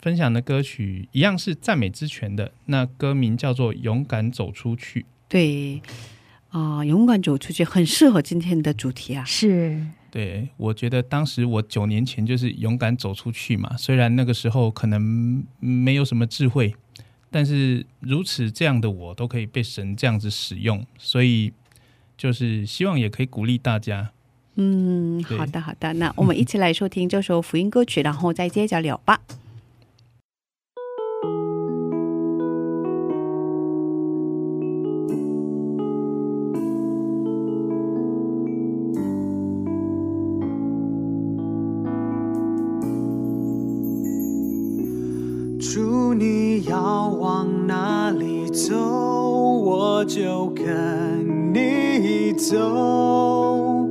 [0.03, 5.01] 分享的歌曲一样是赞美之泉的，那歌名叫做《勇敢走出去》。
[5.29, 5.81] 对，
[6.51, 9.25] 啊、勇敢走出去，很适合今天的主题啊。
[9.25, 16.75] 是，对，我觉得当时我九年前就是勇敢走出去嘛，虽然那个时候可能没有什么智慧，
[17.31, 21.53] 但是如此这样的我都可以被神这样子使用，所以
[22.19, 24.11] 就是希望也可以鼓励大家。
[24.57, 29.21] 嗯，好的好的，那我们一起来收听这首福音歌曲，然后再接着聊吧。
[46.73, 53.87] 要往哪里走，我就跟你走，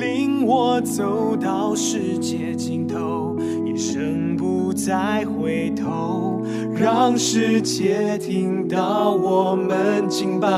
[0.00, 6.40] 领我走到世界尽头，一生不再回头，
[6.74, 10.48] 让世界听到我们敬拜。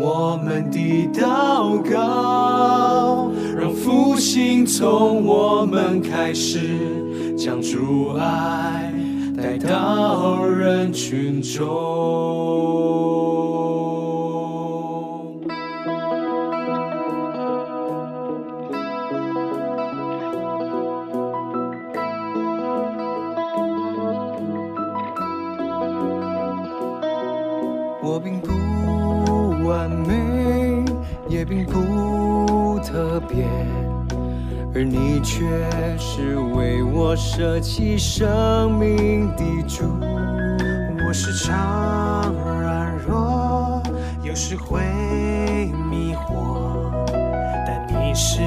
[0.00, 8.81] 我们的祷告，让复兴从我们开始，将主爱
[9.62, 12.81] 到人群中。
[37.34, 39.84] 舍弃生命的主。
[41.06, 43.82] 我时常软弱，
[44.22, 44.82] 有时会
[45.90, 47.06] 迷惑，
[47.66, 48.42] 但你是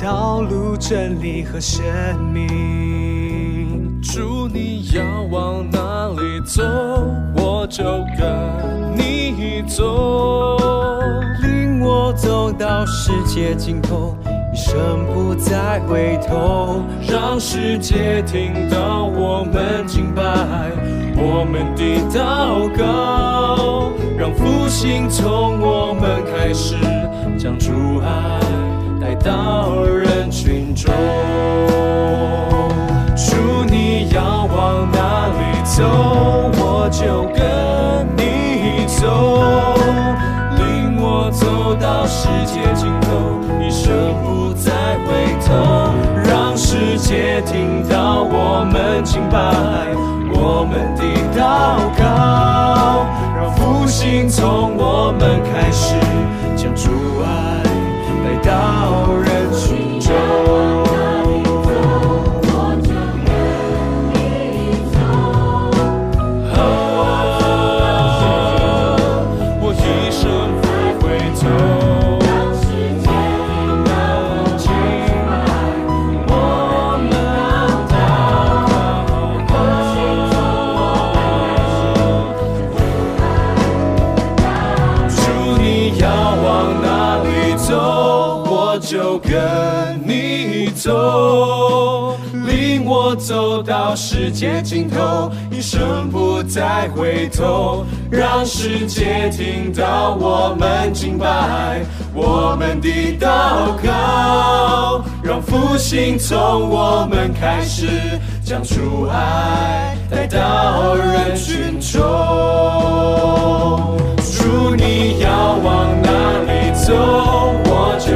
[0.00, 1.84] 道路、真理和生
[2.32, 4.00] 命。
[4.02, 6.64] 主，你要往哪里走，
[7.36, 7.84] 我就
[8.18, 10.56] 跟你走，
[11.40, 14.15] 领我走到世界尽头，
[14.66, 20.22] 生不再回头，让世界听到我们敬拜，
[21.16, 26.74] 我们的祷告，让复兴从我们开始，
[27.38, 28.40] 将主爱
[29.00, 30.92] 带到人群中。
[33.14, 33.36] 主，
[33.70, 35.84] 你要往哪里走，
[36.58, 37.38] 我就跟
[38.16, 39.06] 你走，
[40.56, 43.06] 领我走到世界尽头，
[43.64, 44.35] 一生不，
[46.98, 49.36] 世界听到我们敬拜，
[50.32, 51.02] 我们的
[51.38, 53.04] 祷告，
[53.36, 54.75] 让复兴从
[94.36, 101.80] 界尽头，一生不再回头，让世界听到我们敬拜，
[102.12, 107.88] 我们的祷告，让复兴从我们开始，
[108.44, 111.98] 将主爱带到人群中。
[114.18, 116.10] 主，你要往哪
[116.42, 116.92] 里走，
[117.64, 118.12] 我就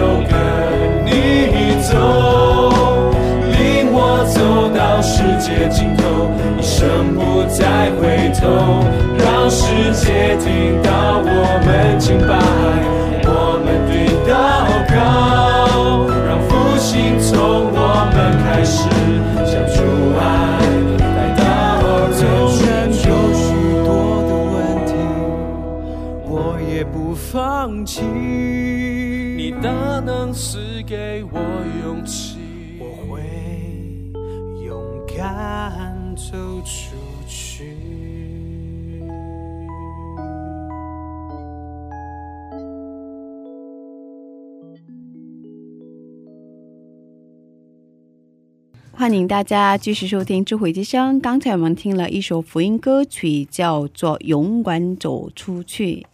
[5.41, 8.45] 界尽头，一生不再回头，
[9.19, 9.65] 让世
[9.95, 11.27] 界听到我
[11.65, 12.33] 们敬拜，
[13.25, 13.93] 我们的
[14.29, 14.31] 祷
[14.93, 14.95] 告，
[16.27, 17.33] 让复兴从
[17.73, 17.79] 我
[18.13, 18.77] 们开始，
[19.47, 19.77] 将主
[20.19, 20.21] 爱
[21.17, 21.43] 来到
[22.13, 22.21] 人
[22.93, 23.11] 群中。
[23.11, 23.43] 有许
[23.87, 23.89] 多
[24.29, 24.55] 的问
[24.87, 24.93] 题。
[26.29, 26.33] 我
[26.71, 28.03] 也不放弃。
[29.37, 29.69] 你大
[30.05, 30.59] 能赐
[49.11, 51.19] 欢迎大家继续收听智慧之声。
[51.19, 56.07] 刚才我们听了一首福音歌曲，叫做《勇敢走出去》。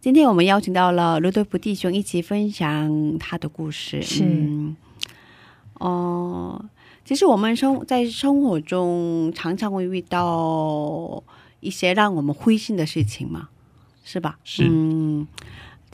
[0.00, 4.02] 今天我们邀请到了罗德福弟兄一起分享他的故事。
[4.02, 4.76] 是嗯
[5.74, 6.64] 哦、
[7.04, 11.22] 其实我们生在生活中常常会遇到
[11.60, 13.50] 一些让我们灰心的事情嘛，
[14.02, 14.40] 是吧？
[14.42, 15.28] 是嗯，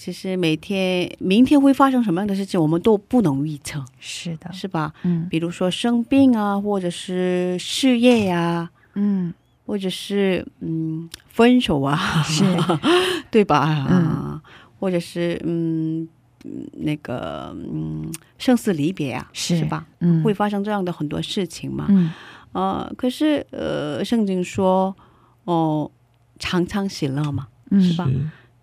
[0.00, 4.94] 其实每天明天会发生什么样的事情，我们都不能预测，是的，是吧？
[5.02, 9.34] 嗯比如说生病啊，或者是事业呀、嗯，
[9.66, 12.44] 或者是嗯分手啊，是
[13.30, 13.86] 对吧？
[13.90, 14.40] 嗯
[14.78, 16.08] 或者是嗯
[16.46, 19.84] 嗯那个嗯生死离别啊，是吧？
[20.00, 21.84] 嗯会发生这样的很多事情嘛。
[21.90, 22.10] 嗯
[22.52, 24.96] 呃，可是呃，圣经说
[25.44, 25.90] 哦，
[26.38, 27.48] 常常喜乐嘛。
[27.72, 28.08] 嗯是吧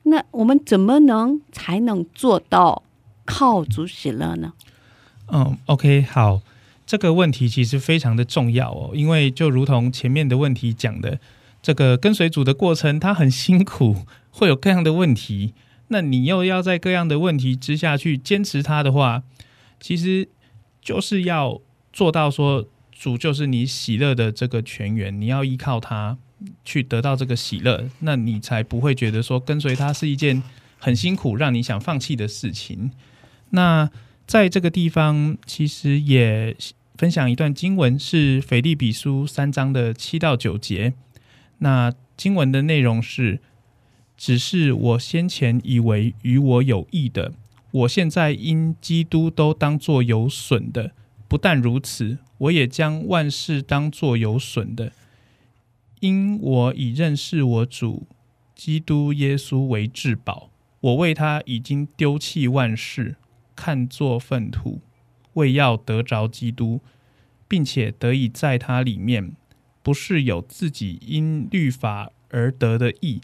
[0.08, 2.84] 那我们怎么能才能做到
[3.26, 4.54] 靠主喜乐呢？
[5.32, 6.42] 嗯，OK，好，
[6.86, 11.20] 这个问题其实非常的重要哦，因为就如同前面的问题讲的，
[11.62, 15.54] 这个跟随主的过程，它很辛苦，会有各样的问题。
[15.90, 19.24] 那你又要在各样的问题之下去坚持它的话，
[19.80, 20.30] 其实
[20.82, 26.18] 就是要做到说，主就是你喜乐的这个泉源，你要依靠他
[26.64, 30.42] 去得到这个喜乐，那你才不会觉得说跟随他是一件
[30.78, 32.92] 很辛苦、让你想放弃的事情。
[33.52, 33.90] 那
[34.26, 36.56] 在这个地方，其实也
[36.96, 40.94] 分享一段经文，是腓利比书三章的七到九节。
[41.60, 43.40] 那经文的内容是：
[44.18, 47.34] 只是我先前以为与我有益的，
[47.72, 50.92] 我现在因基督都当作有损的。
[51.28, 54.92] 不但如此，我也将万事当作有损的，
[56.00, 58.08] 因我已认识我主
[58.56, 60.50] 基督耶稣为至宝。
[60.80, 63.16] 我为他已经丢弃万事，
[63.56, 64.80] 看作粪土，
[65.34, 66.82] 为要得着基督，
[67.48, 69.34] 并且得以在他里面，
[69.82, 73.22] 不是有自己因律法而得的义，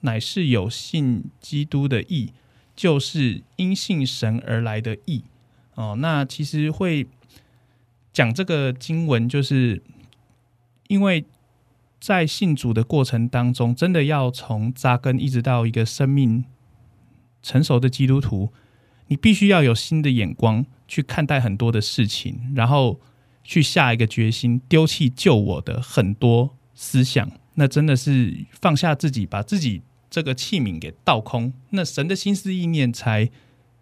[0.00, 2.32] 乃是有信基督的义，
[2.74, 5.22] 就是因信神而来的义。
[5.76, 7.06] 哦，那其实会
[8.12, 9.80] 讲这个经文，就是
[10.88, 11.24] 因为
[12.00, 16.44] 在信主的过程当中，真的要从扎根一直到一个生命
[17.42, 18.52] 成熟的基督徒，
[19.08, 23.00] 你必须要有新的眼光去看待很多的事情，然后
[23.42, 27.30] 去下一个决心，丢弃救我的很多思想。
[27.58, 29.80] 那真的是放下自己，把自己
[30.10, 33.30] 这个器皿给倒空，那神的心思意念才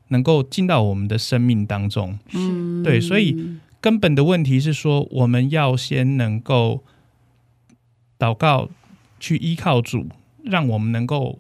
[0.08, 2.16] 能够进到我们的生命当中。
[2.32, 6.84] 嗯，对所以根本的问题是说，我们要先能够
[8.18, 8.68] 祷告，
[9.18, 10.06] 去依靠主，
[10.42, 11.38] 让我们能够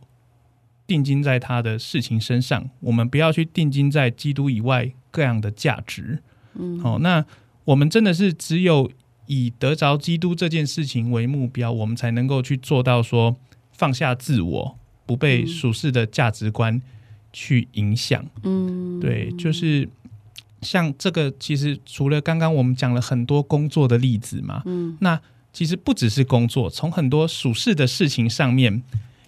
[0.86, 6.22] 定睛在他的事情身上，我们不要去定睛在基督以外各样的价值。
[6.54, 7.24] 嗯，好、那
[7.64, 8.90] 我们真的是只有
[9.26, 13.36] 以得着基督这件事情为目标，我们才能够去做到说
[13.72, 16.80] 放下自我，不被俗世的价值观
[17.32, 18.24] 去影响。
[18.42, 19.88] 嗯，对，就是
[20.60, 25.20] 像这个，其实除了刚刚我们讲了很多工作的例子嘛，嗯，那
[25.54, 28.82] 其实不只是工作，从很多属事的事情上面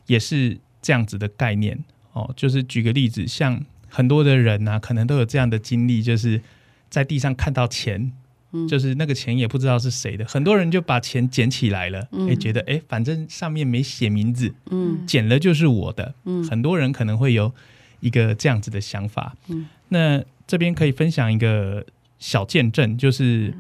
[0.06, 2.30] 也是这样子的概念哦。
[2.36, 6.42] 就是举个例子，像很多的人啊，可能都有这样的经历，就是
[6.90, 8.12] 在地上看到钱。
[8.52, 16.14] 嗯就是那个钱也不知道是谁的，很多人就把钱捡起来了，嗯哎、觉得哎，反正上面没写名字，嗯捡了就是我的。
[16.24, 17.52] 嗯很多人可能会有
[17.98, 19.36] 一个这样子的想法。
[19.48, 21.84] 嗯那这边可以分享一个
[22.20, 23.52] 小见证，就是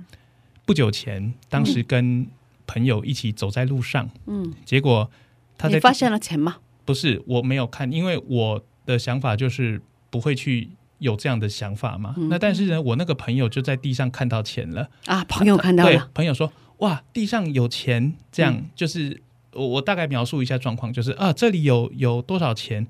[0.64, 2.24] 不久前，当时跟
[2.66, 5.10] 朋友一起走在路上，嗯，结果
[5.56, 6.56] 他在你发现了钱吗？
[6.84, 12.14] 不是我没有看，因为我的想法就是不会去有这样的想法嘛。
[12.16, 22.86] 嗯那但是呢，我那个朋友就在地上看到钱了，啊，朋友看到对了，，朋友说哇，地上有钱，这样、就是我我大概描述一下状况，就是啊，这里有有多少钱？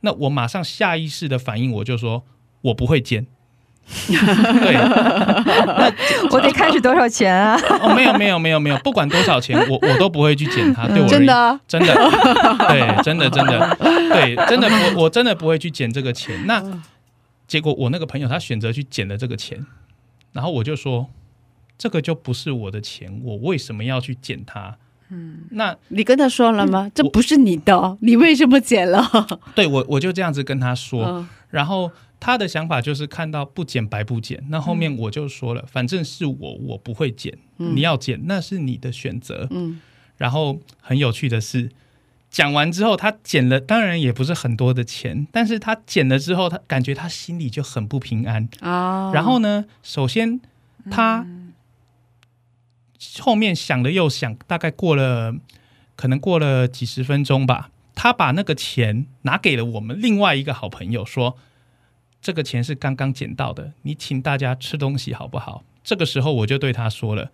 [0.00, 2.24] 那我马上下意识的反应，我就说
[2.62, 3.26] 我不会捡。
[4.06, 5.92] 对，那
[6.30, 7.58] 我得看是多少钱啊？
[7.80, 10.86] 哦，没有没有没有没有，不管多少钱，我我都不会去捡它。
[10.86, 11.94] 对我真的啊真的，
[12.68, 16.46] 对，真的真的，对，真的我我真的不会去捡这个钱。
[16.46, 16.62] 那
[17.46, 19.64] 结果我那个朋友他选择去捡了这个钱，
[20.32, 21.08] 然后我就说，
[21.78, 24.76] 这个就不是我的钱，我为什么要去捡它？
[25.10, 26.90] 嗯，那你跟他说了吗？
[26.94, 29.10] 这不是你的，你为什么捡了？
[29.54, 31.90] 对我我就这样子跟他说，嗯然后
[32.20, 34.44] 他的想法就是看到不捡白不捡。
[34.48, 39.46] 那后面我就说了，反正是我，我不会捡，你要捡那是你的选择。
[39.50, 39.80] 嗯
[40.16, 41.70] 然后很有趣的是，
[42.28, 48.48] 讲完之后他捡了，当然也不是很多的钱，但是他捡了之后，他感觉他心里就很不平安。
[48.58, 50.40] 啊，然后呢，首先
[50.90, 51.24] 他
[53.20, 55.36] 后面想了又想，大概过了
[55.94, 61.36] 可能过了几十分钟吧，他把那个钱拿给了我们另外一个好朋友，说
[62.20, 65.64] 这个钱是刚刚捡到的，你请大家吃东西好不好？
[65.82, 67.30] 这个时候我就对他说了，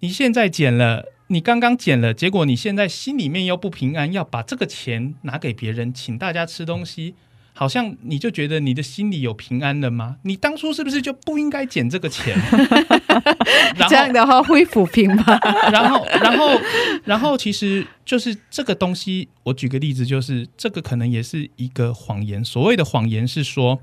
[0.00, 1.06] 你现在捡了。
[1.28, 7.14] 你刚刚捡了，结果你现在心里面又不平安，要把这个钱拿给别人，请大家吃东西，
[7.56, 10.16] 好像你就觉得你的心里有平安了吗？
[10.22, 12.36] 你当初是不是就不应该捡这个钱？
[13.78, 15.24] 然，这样的话会抚平吗？
[15.70, 16.60] 然后，然后，
[17.04, 19.28] 然后，其实就是这个东西。
[19.44, 22.44] 我举个例子，就是这个可能也是一个谎言。
[22.44, 23.80] 所谓的谎言是说，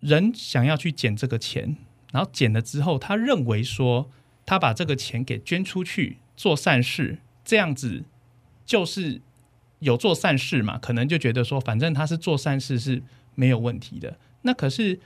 [0.00, 1.76] 人想要去捡这个钱，
[2.10, 4.10] 然后捡了之后，他认为说
[4.44, 8.02] 他把这个钱给捐出去做善事，这样子
[8.66, 9.20] 就是
[9.82, 13.02] 有做善事嘛，可能就觉得说，反正他是做善事是
[13.34, 14.16] 没有问题的。
[14.42, 14.98] 那可是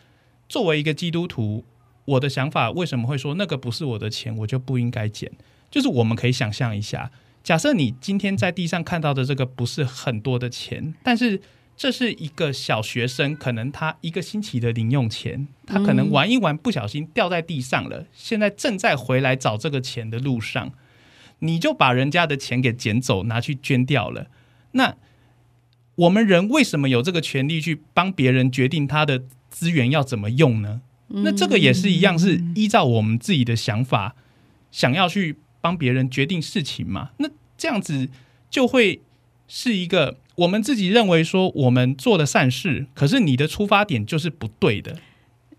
[0.49, 1.64] 作为一个基督徒，
[2.05, 5.33] 我的想法为什么会说那个不是我的钱，我就不应该捡？
[5.70, 7.11] 就是我们可以想象一下，
[7.43, 11.41] 假设你今天在地上看到的这个不是很多的钱，但是
[11.77, 20.72] 这是一个小学生，可能他一个星期的零用钱，他可能玩一玩不小心掉在地上了，现在正在回来找这个钱的路上，
[21.41, 24.29] 你就把人家的钱给捡走，拿去捐掉了。
[24.77, 24.95] 那
[25.97, 30.81] 我们人为什么有这个权利去帮别人决定他的资源要怎么用呢？
[31.09, 34.14] 那这个也是一样，是依照我们自己的想法，
[34.72, 37.11] 想要去帮别人决定事情嘛？
[37.18, 38.09] 那这样子
[38.51, 39.01] 就会
[39.47, 44.97] 是一个我们自己认为说我们做的善事，可是你的出发点就是不对的。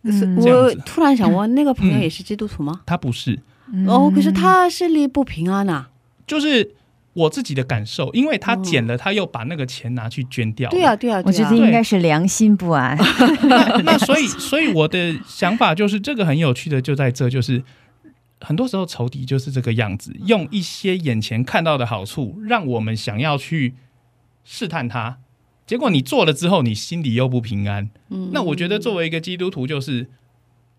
[0.03, 2.81] 嗯我突然想问，那个朋友嗯也是基督徒吗？
[2.85, 3.39] 他不是，
[3.87, 5.89] 哦，可是他心里不平安啊。
[6.27, 6.75] 就是
[7.17, 10.69] 我自己的感受，因为他捡了，他又把那个钱拿去捐掉。
[10.69, 12.95] 对啊，，对啊，我对啊觉得应该是良心不安。
[13.49, 17.63] 那那所以所以我的想法就是，这个很有趣的就在这，就是
[18.39, 23.73] 很多时候仇敌就是这个样子，用一些眼前看到的好处，让我们想要去
[24.43, 25.17] 试探他。
[25.65, 27.89] 结果你做了之后，你心里又不平安。
[28.09, 30.07] 嗯那我觉得作为一个基督徒，就是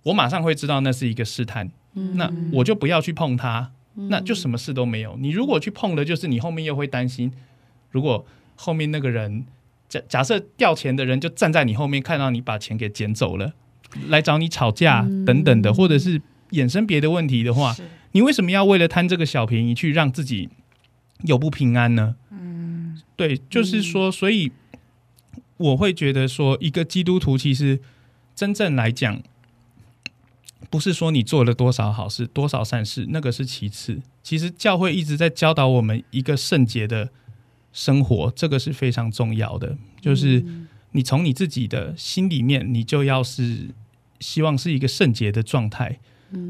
[0.05, 3.73] 我马上会知道那是一个试探，嗯那我就不要去碰它，
[4.09, 5.17] 那就什么事都没有。
[5.19, 7.33] 你如果去碰了，就是你后面又会担心，
[7.91, 8.25] 如果
[8.55, 9.45] 后面那个人
[9.89, 13.55] 假假设掉钱的人就站在你后面，看到你把钱给捡走了，
[14.09, 16.21] 来找你吵架等等的，或者是
[16.51, 17.75] 衍生别的问题的话，
[18.13, 20.49] 你为什么要为了贪这个小便宜去让自己
[21.25, 22.17] 有不平安呢？
[22.31, 24.53] 嗯，对，就是说，所以
[25.57, 27.81] 我会觉得说，一个基督徒其实
[28.35, 29.21] 真正来讲，
[30.71, 34.01] 不是说你做了多少好事、多少善事，那个是其次。
[34.23, 37.09] 其实教会一直在教导我们一个圣洁的
[37.73, 39.77] 生活，这个是非常重要的。
[40.01, 40.45] 就是
[40.93, 43.69] 你从你自己的心里面，你就要是
[44.21, 45.99] 希望是一个圣洁的状态。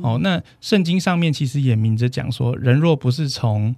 [0.03, 3.77] 哦，那圣经上面其实也明着讲说，人若不是从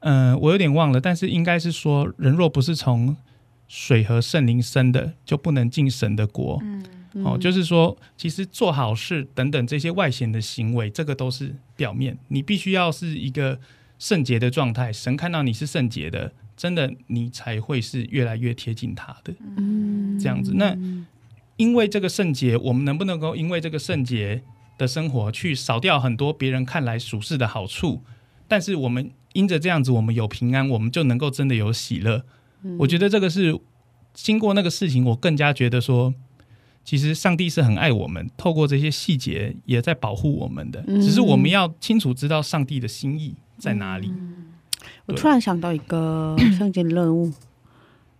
[0.00, 3.16] 嗯，我有点忘了，但是应该是说，人若不是从
[3.66, 6.62] 水和圣灵生的，就不能进神的国。
[7.18, 13.58] 嗯，哦，就是说，其实做好事等等这些外显的行为，这个都是表面，你必须要是一个
[13.98, 19.34] 圣洁的状态，神看到你是圣洁的，真的你才会是越来越贴近他的。
[19.56, 20.52] 嗯，这样子。
[20.54, 20.76] 那
[21.56, 24.42] 因为这个圣洁，我们能不能够因为这个圣洁
[24.78, 28.02] 的生活，去扫掉很多别人看来属世的好处？
[28.46, 32.24] 但是我们因着这样子，我们有平安，我们就能够真的有喜乐。
[32.78, 33.58] 我觉得这个是
[34.14, 36.14] 经过那个事情，我更加觉得说，
[36.84, 40.82] 其实上帝是很爱我们，透过这些细节也在保护我们的。
[40.82, 44.12] 只是我们要清楚知道上帝的心意在哪里。
[45.06, 47.32] 我突然想到一个圣经任务：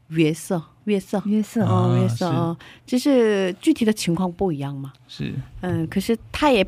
[0.09, 2.57] 约瑟，约瑟，约瑟，哦，约瑟，哦，
[2.87, 4.93] 就是具体的情况不一样嘛。
[5.07, 6.67] 是，嗯，可是他也。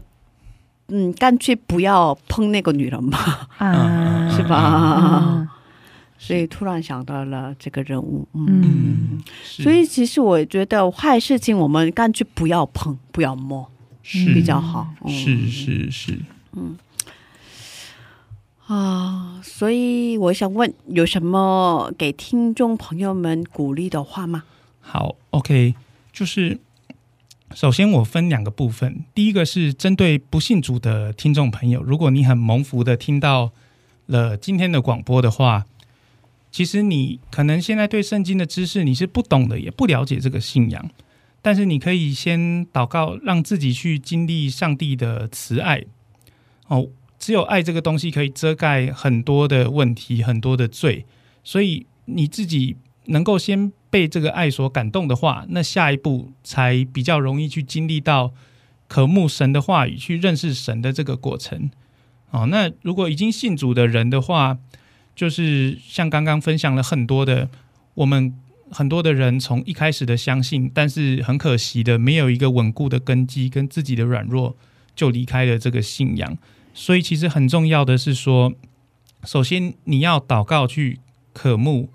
[0.93, 5.49] 嗯，干脆不要碰那个女人吧，啊，是吧？
[6.23, 13.66] 所以突然想到了这个人物，嗯，所以其实我觉得坏事情我们干脆不要碰，不要摸，
[14.03, 14.87] 是比较好。
[15.09, 16.18] 是是是，
[16.53, 16.77] 嗯，
[18.66, 24.45] 啊，所以我想问，有什么给听众朋友们鼓励的话吗？
[24.81, 25.75] 好，OK，
[26.12, 26.59] 就是。
[27.53, 29.03] 首先，我分两个部分。
[29.12, 33.51] 第一个是针对不信主的听众朋友，如果你很蒙福的听到
[34.07, 35.66] 了今天的广播的话，
[36.51, 40.91] 其实你可能现在对圣经的知识你是不懂的，也不了解这个信仰。
[41.43, 45.85] 但是你可以先祷告，让自己去经历上帝的慈爱。
[46.69, 46.89] 哦，
[47.19, 51.07] 只有爱这个东西可以遮盖很多的问题，很多的罪。
[51.43, 52.77] 所以你自己
[53.07, 53.73] 能够先。
[53.93, 58.33] 被这个爱所感动的话，那下一步才比较容易去经历到
[58.87, 61.73] 渴慕神的话语，去认识神的这个过程。
[62.31, 64.59] 哦，那如果已经信主的人的话，
[65.15, 67.49] 就是像刚刚分享了很多的，
[67.95, 68.35] 我们
[68.71, 74.57] 很多的人从一开始的相信，但是很可惜的没有一个稳固的根基，跟自己的软弱
[74.95, 76.39] 就离开了这个信仰。
[76.73, 78.53] 所以其实很重要的是说，
[79.25, 81.01] 首先你要祷告去
[81.33, 81.91] 渴慕，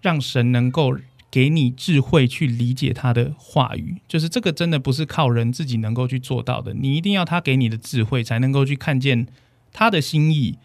[0.00, 0.98] 让神能够。
[1.30, 6.72] 给你智慧去理解他的话语，就是这个真的不是靠人自己能够去做到的。
[6.72, 9.26] 你一定要他给你的智慧，才能够去看见
[9.70, 10.56] 他的心意，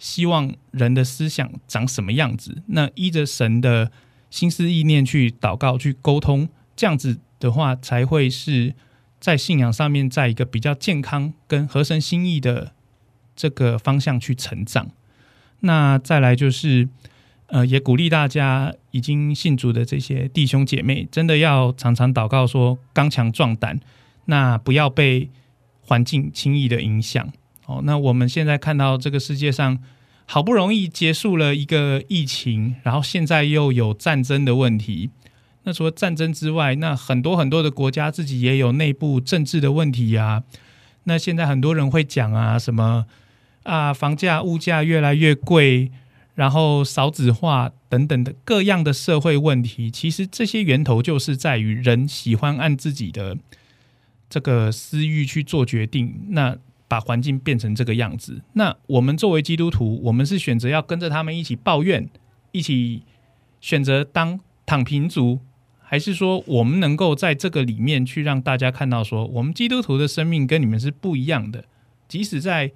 [0.00, 2.64] 希望人的思想长什么样子。
[2.66, 3.92] 那依着神的
[4.30, 8.74] 心思意念去祷告、去沟通，这样子的话，才会是
[9.20, 12.72] 在信仰上面在一个比较健康跟合神心意的
[13.36, 14.90] 这个方向去成长。
[15.60, 16.88] 那再来就是。
[17.52, 23.80] 呃，也鼓励大家已经信主的这些弟兄姐妹，真的要常常祷告，说刚强壮胆，
[24.26, 25.28] 那不要被
[25.80, 27.28] 环境轻易的影响。
[27.70, 29.78] 哦，那我们现在看到这个世界上
[30.26, 35.10] 好不容易结束了一个疫情，然后现在又有战争的问题。
[35.62, 40.42] 那除了战争之外，那很多很多的国家自己也有内部政治的问题啊。
[41.04, 43.06] 那现在很多人会讲啊，什么
[43.62, 45.92] 啊，房价物价越来越贵。
[46.36, 53.36] 然后少子化等等的各样的社会问题，其实这些源头就是在于人喜欢按自己的
[54.30, 56.56] 这个私欲去做决定，那
[56.90, 58.42] 把环境变成这个样子。
[58.54, 62.10] 那我们作为基督徒，我们是选择要跟着他们一起抱怨，
[62.50, 63.04] 一起
[63.60, 65.38] 选择当躺平族，
[65.78, 71.66] 还是说我们能够在这个里面去让大家看到，说我们基督徒的生命跟你们是不一样的，
[72.08, 72.72] 即使在。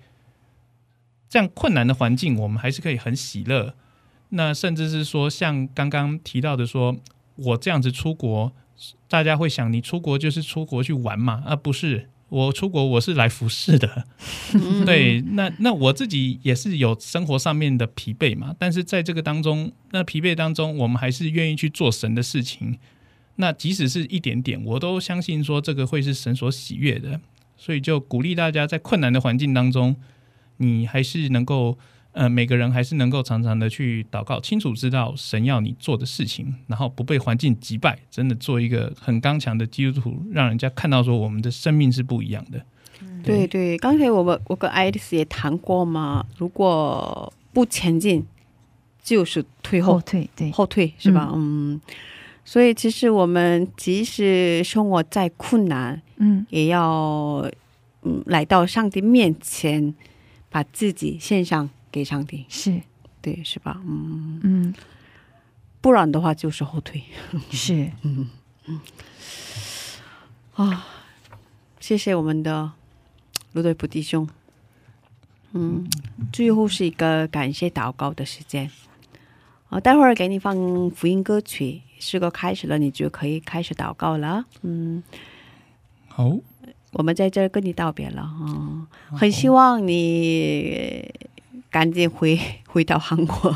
[1.27, 3.75] 这样困难的环境，我们还是可以很喜乐。
[4.29, 6.97] 那甚至是说，像刚刚提到的，说
[7.35, 8.53] 我这样子出国，
[9.09, 11.43] 大家会想，你出国就是出国去玩嘛？
[11.45, 14.05] 啊，不是，我出国我是来服侍的。
[14.85, 18.53] 对，那那我自己也是有生活上面的疲惫嘛。
[18.59, 22.76] 但是在这个当中，那疲惫当中，我们还是愿意去做神的事情。
[23.37, 27.20] 那即使是一点点，我都相信说这个会是神所喜悦的。
[27.57, 29.95] 所以就鼓励大家在困难的环境当中。
[30.57, 31.78] 你还是能够，
[32.15, 42.65] 呃，每个人还是能够常常的去祷告，清楚知道神要你做的事情，然后不被环境击败，真的做一个很刚强的基督徒，让人家看到说我们的生命是不一样的。
[43.25, 48.25] 对对，刚才我们我跟爱丽丝也谈过嘛，如果不前进，
[49.03, 51.33] 就是退后退，对后退是吧？
[51.35, 51.81] 嗯，
[52.45, 57.45] 所以其实我们即使生活再困难，嗯，也要
[58.03, 59.93] 嗯来到上帝面前。
[60.51, 62.82] 把自己献上给上帝，是
[63.22, 63.80] 对，是吧？
[63.86, 64.74] 嗯嗯，
[65.80, 67.01] 不然的话就是后退。
[67.53, 68.28] 是，嗯
[68.64, 68.80] 嗯。
[70.55, 70.84] 啊，
[71.78, 72.72] 谢谢我们的
[73.53, 74.28] 卢队普弟兄。
[75.53, 75.88] 嗯，
[76.32, 78.68] 最后是一个感谢祷告的时间。
[79.68, 84.45] 啊，待会儿给你放福音歌曲，诗歌开始了，你就可以开始祷告了。
[84.62, 85.01] 嗯，
[86.09, 86.36] 好，
[86.92, 91.09] 我们在这儿跟你道别了啊、很希望你
[91.75, 93.53] 赶紧回 回到韩国，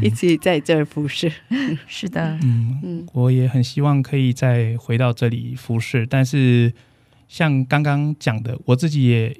[0.00, 1.32] 一起在这儿服侍。
[1.88, 6.72] 是的，嗯嗯我也很希望可以再回到这里服侍，但是
[7.26, 9.36] 像刚刚讲的，我自己也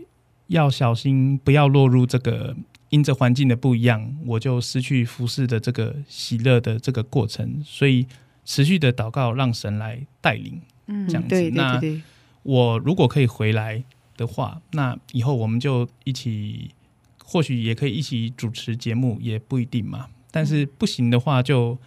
[0.48, 2.56] 要小心，不要落入这个
[2.88, 7.62] 因着环境的不一样，我就失去服侍的这个喜乐的这个过程。
[7.64, 8.08] 所以
[8.44, 10.60] 持续的祷告，让神来带领。
[10.88, 12.02] 嗯这样子对对那对对，
[12.42, 13.84] 我如果可以回来
[14.16, 16.72] 的话，那以后我们就一起，
[17.30, 20.08] 或许也可以一起主持节目，也不一定嘛。
[20.32, 21.78] 但是不行的话，就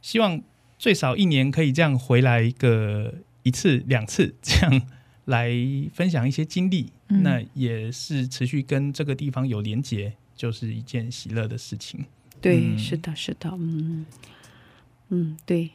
[0.00, 0.40] 希望
[0.78, 4.82] 最少一年可以这样回来个一次两次，这样
[5.26, 5.50] 来
[5.92, 6.92] 分享一些经历。
[7.08, 12.04] 嗯那也是持续跟这个地方有连结，就是一件喜乐的事情。
[12.40, 14.06] 对，嗯是的，是的，嗯
[15.10, 15.70] 嗯，对，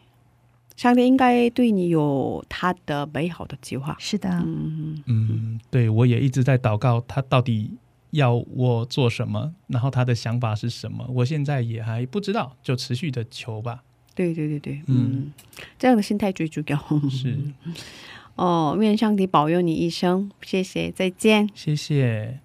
[0.76, 3.96] 上帝应该对你有他的美好的计划。
[4.00, 7.72] 是的，嗯，嗯，对我也一直在祷告，他到底
[8.18, 13.84] 要我做什么，然后他的想法是什么，我现在也还不知道，就持续的求吧。
[14.16, 15.34] 对对对对，嗯嗯，
[15.78, 16.78] 这样的心态最重要。
[17.10, 17.38] 是，
[18.36, 21.48] 哦，愿上帝保佑你一生，谢谢，再见。
[21.54, 22.40] 谢谢。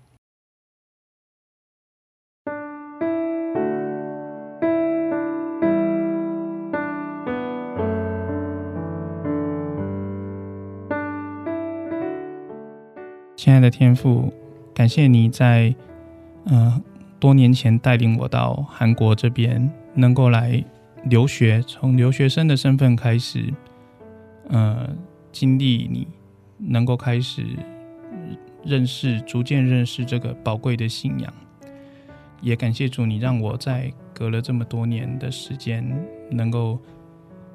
[13.35, 14.33] 亲爱的天父，
[14.75, 15.75] 感谢你在
[16.45, 16.83] 呃
[17.20, 20.64] 多年前带领我到韩国这边，能够来
[21.05, 23.53] 留学，从留学生的身份开始，
[24.49, 24.89] 呃，
[25.31, 26.09] 经历你
[26.59, 27.45] 能够开始
[28.64, 31.33] 认识，逐渐认识这个宝贵的信仰。
[32.41, 35.85] 也感谢主，你让我在隔了这么多年的时间，
[36.31, 36.79] 能够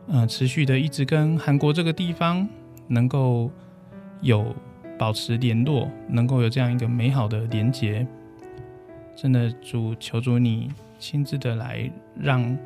[0.08, 2.48] 呃持续的一直跟韩国这个地方
[2.88, 3.52] 能够
[4.22, 4.56] 有
[4.98, 8.06] 保持联络，能够有这样一个美好的连结。
[9.16, 11.90] 真的，主求主你亲自的来
[12.20, 12.58] 让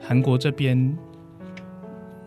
[0.00, 0.96] 韩国这边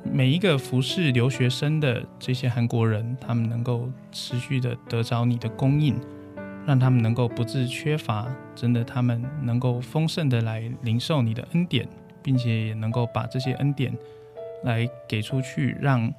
[0.03, 5.95] 每一个服侍留学生的这些韩国人，他们能够持续的得着你的供应，
[6.65, 8.27] 让他们能够不致缺乏。
[8.55, 11.87] 真的，他们能够丰盛的来领受你的恩典，
[12.23, 13.95] 并且也能够把这些恩典
[14.63, 16.11] 来给出去，让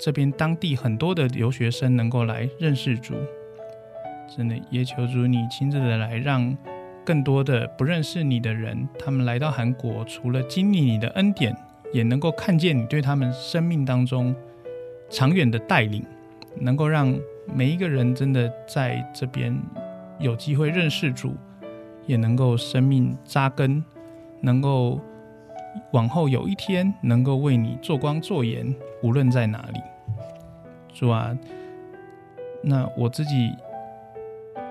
[0.00, 3.14] 这边当地很多的留学生能够来认识主。
[4.36, 6.56] 真的，也求主你亲自的来让。
[7.02, 11.56] 更多的不认识你的人，他们来到韩国，除了经历你的恩典，
[11.92, 14.36] 也能够看见你对他们生命当中
[15.08, 16.04] 长远的带领，
[16.60, 17.18] 能够让
[17.52, 19.58] 每一个人真的在这边
[20.20, 21.34] 有机会认识主，
[22.06, 23.82] 也能够生命扎根，
[24.42, 25.00] 能够
[25.92, 29.80] 往后有一天能够为你做光做盐，无论在哪里。
[30.92, 31.36] 主啊，
[32.62, 33.54] 那我自己。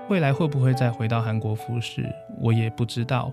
[0.08, 2.04] 未来会不会再回到韩国服侍，
[2.40, 3.32] 我也不知道。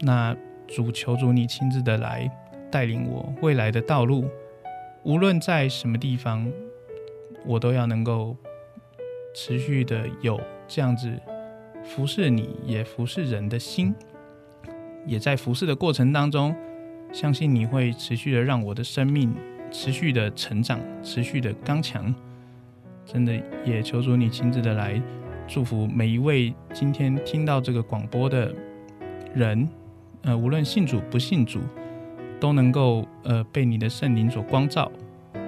[0.00, 0.36] 那
[0.66, 2.28] 主求主你亲自的来
[2.72, 4.24] 带领我未来的道路，
[5.04, 6.50] 无论在什么地方，
[7.46, 8.36] 我都要能够
[9.32, 11.16] 持续的有这样子
[11.84, 13.94] 服侍你，也服侍人的心，
[15.06, 16.52] 也在服侍的过程当中，
[17.12, 19.34] 相信你会持续的让我的生命
[19.70, 22.12] 持续的成长，持续的刚强。
[23.04, 25.00] 真的也求主你亲自的来。
[25.46, 28.54] 祝福每一位今天听到这个广播的
[29.34, 29.68] 人，
[30.22, 31.60] 呃，无论信主不信主，
[32.40, 34.90] 都能够呃被你的圣灵所光照，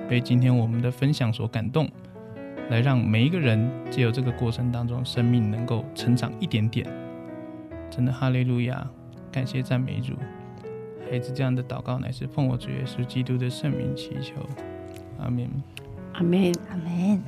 [0.07, 1.89] 被今天我们的分享所感动，
[2.69, 6.87] 来让每一个人借由这个过程当中，生命能够成长一点点。
[7.89, 8.87] 真的哈利路亚，
[9.33, 10.13] 感谢赞美主。
[11.11, 14.35] 孩子这样的祷告乃是奉我主耶稣基督的圣名祈求，
[15.19, 15.49] 阿门。
[16.15, 16.53] 阿门。
[16.71, 17.23] 阿门。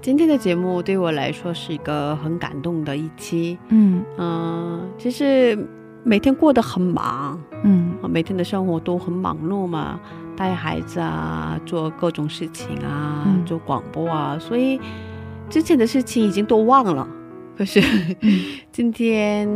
[0.00, 3.58] 今天的节目对我来说是一个很感动的一期。
[3.68, 4.04] 嗯。
[4.18, 5.58] 嗯、其实
[6.04, 7.92] 每天过得很忙，嗯。
[8.02, 10.00] 呃每天的生活都很忙碌嘛，
[10.36, 13.44] 带孩子啊，做各种事情啊，嗯。
[13.44, 14.80] 做广播啊，所以
[15.50, 17.06] 之前的事情已经都忘了。
[17.56, 17.80] 可是、
[18.70, 19.48] 今天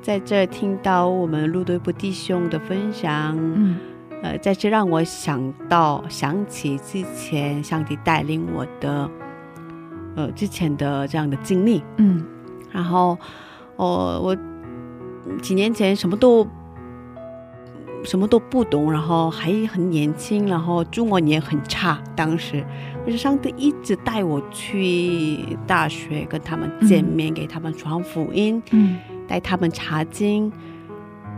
[0.00, 3.76] 在这听到我们路队部弟兄的分享，嗯。
[4.22, 9.10] 呃，再次让我想到想起之前上帝带领我的，
[10.14, 11.82] 呃，之前的这样的经历。
[11.96, 12.24] 嗯
[12.70, 13.18] 然后，
[13.76, 14.36] 哦，我
[15.42, 16.46] 几年前什么都
[18.02, 22.02] 什么都不懂，然后还很年轻，然后中文也很差。
[22.16, 22.64] 当时，
[23.04, 28.98] 可是上帝一直带我去大学跟他们见面，给他们传福音，嗯
[29.28, 30.50] 带他们查经。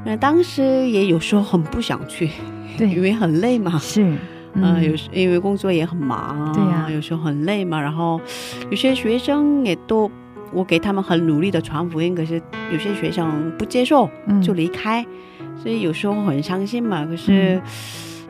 [0.05, 2.31] 那当时也有时候很不想去，
[2.79, 3.77] 对因，为很累嘛。
[3.79, 4.17] 是，
[4.63, 7.81] 呃，有时因为工作也很忙，对呀有时候很累嘛。
[7.81, 8.21] 然后
[8.71, 10.11] 有些学生也都，
[10.53, 12.41] 我给他们很努力的传福音，可是
[12.73, 15.05] 有些学生不接受，嗯就离开，
[15.57, 17.05] 所以有时候很伤心嘛。
[17.05, 17.63] 可是、嗯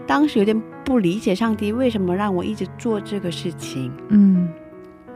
[0.07, 0.55] 当时有点
[0.85, 4.47] 不理解上帝为什么让我一直做这个事情，嗯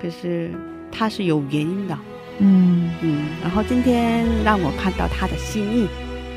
[0.01, 0.51] 可是
[0.91, 1.99] 他是有原因的，
[2.39, 3.19] 嗯嗯。
[3.43, 5.87] 然后今天让我看到他的心意，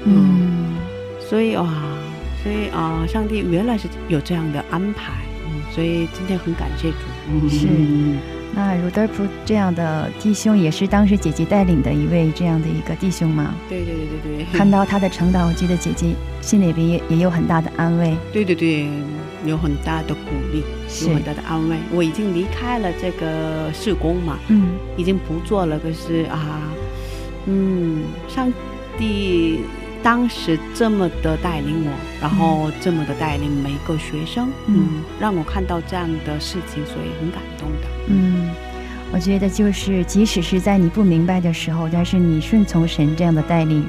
[0.04, 0.76] 嗯
[1.18, 1.66] 所以哇，
[2.44, 5.14] 所以啊、上帝原来是有这样的安排，
[5.46, 6.98] 嗯，所以今天很感谢主，
[7.30, 7.50] 嗯。
[7.50, 7.68] 是。
[8.54, 18.14] 那鲁德普这样的弟兄也是当时姐姐带领的一位这样的一个弟兄嘛，对对对对对，看到他的成长，我记得姐姐心里边也也有很大的安慰。
[18.34, 18.90] 对对对，
[19.46, 20.64] 有很大的鼓励，
[21.08, 21.78] 有很大的安慰。
[21.94, 24.72] 我已经离开了这个事工嘛，嗯。
[24.98, 25.80] 已经不做了。
[25.80, 26.62] 可是啊，
[27.46, 28.52] 嗯，上
[28.98, 29.62] 帝
[30.04, 37.88] 当时这么的带领我，然后这么的带领每一个学生，嗯嗯，让我看到这样的事情，所以很感动的。
[38.08, 38.50] 嗯，
[39.14, 43.86] 我觉得就是即使是在你不明白的时候，但是你顺从神这样的带领。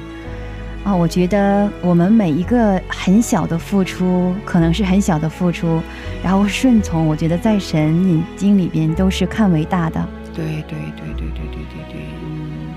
[0.83, 5.81] 啊，我觉得我们每一个很小的付出，可能是很小的付出，
[6.21, 10.05] 然后顺从，我觉得在神眼睛里边都是看为大的。
[10.35, 12.73] 对对对对对对对对，嗯，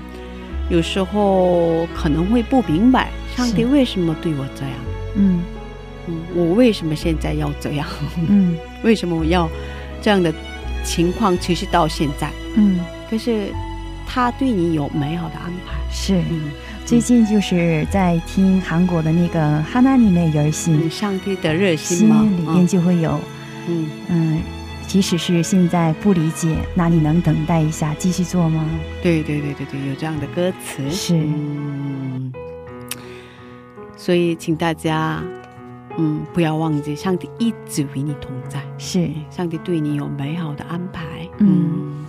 [0.69, 4.73] 有时候可能会不明白上帝为什么对我这样，
[5.15, 5.43] 嗯。
[6.09, 7.87] 嗯，我为什么现在要这样？
[8.27, 8.57] 嗯。
[8.83, 9.49] 为什么我要
[10.01, 10.33] 这样的
[10.83, 12.31] 情况持续到现在？
[12.55, 12.79] 嗯，
[13.09, 13.51] 可是
[14.05, 16.15] 他对你有美好的安排，是。
[16.29, 16.49] 嗯，
[16.85, 23.19] 最近就是在听韩国的那个哈娜尼梅열 심， 嗯上帝的热心心嘛，里面就会有，
[23.67, 24.41] 嗯，嗯，
[24.87, 28.65] 即使是现在不理解，那你能等待一下，继续做吗？
[29.03, 31.15] 对对对对对，有这样的歌词，是。
[31.15, 32.31] 嗯，
[33.97, 35.21] 所以请大家，
[35.97, 42.05] 嗯，不要忘记，上帝一直与你同在，是，上帝对你有美好的安排，嗯嗯。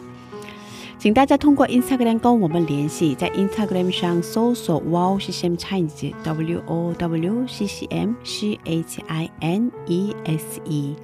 [0.98, 8.58] 请大家通过 Instagram 跟我们联系，在 Instagram 上搜索 Wow CCM Chinese W O W C C M C
[8.64, 10.96] H I N E S E。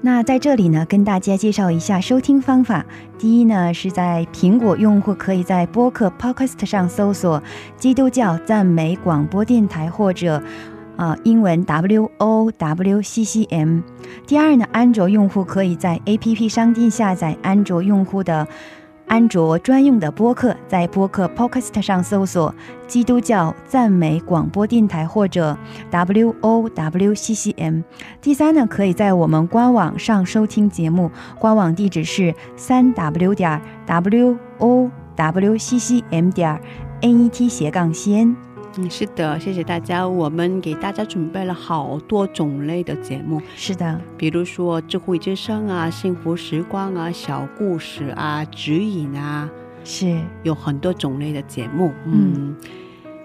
[0.00, 2.84] 那在这里呢，跟大家介绍一下收听方法。
[3.18, 7.42] 第一呢，是在苹果用户可以在播客 Podcast 上搜索
[7.78, 10.42] “基督教赞美广播电台”或者
[10.96, 13.80] 呃英文 W O W C C M。
[14.26, 18.46] 第二呢，安卓用户可以在 APP 商店下载安卓用户的。
[19.06, 22.54] 安卓专用的播客，在播客 Podcast 上搜索
[22.88, 25.56] “基督教赞美广播电台”或者
[25.90, 27.82] W O W C C M。
[28.20, 36.60] 第三呢，可以在我们官网上收听节目，官网地址是三 W 点 W O W C C M 点
[37.02, 38.36] N E T 斜杠 C N。
[38.76, 40.06] 嗯，是的，谢谢大家。
[40.06, 49.48] 我们给大家准备了好多种类的节目，是的，比如说智慧之声啊、幸福时光啊、小故事啊、指引啊，
[49.84, 51.92] 是有很多种类的节目。
[52.04, 52.56] 嗯嗯，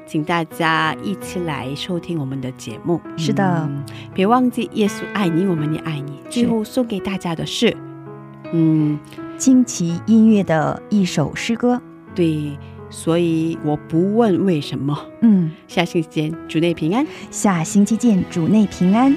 [0.06, 3.02] 请大家一起来收听我们的节目。
[3.18, 3.84] 是的嗯
[4.14, 6.20] 别忘记耶稣爱你，我们也爱你。
[6.30, 7.76] 最后送给大家的是，
[8.54, 9.00] 嗯，
[9.36, 11.82] 惊奇音乐的一首诗歌。
[12.14, 12.58] 对，
[12.90, 14.98] 所以我不问为什么。
[15.22, 17.06] 嗯，下星期见，主内平安。
[17.32, 19.16] 下星期见，主内平安。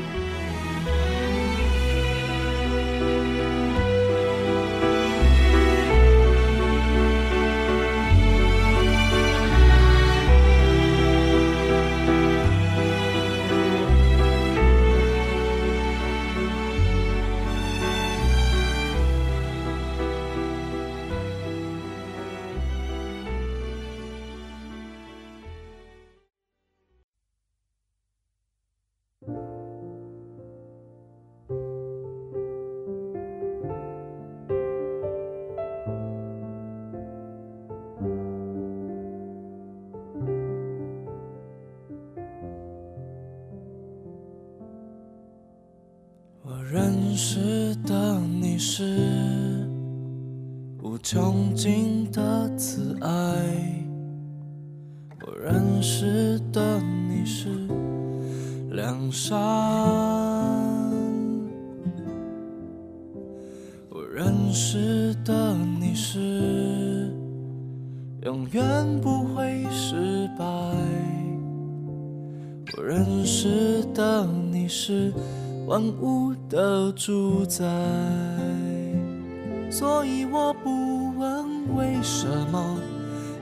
[79.72, 82.76] 所以我不问为什么，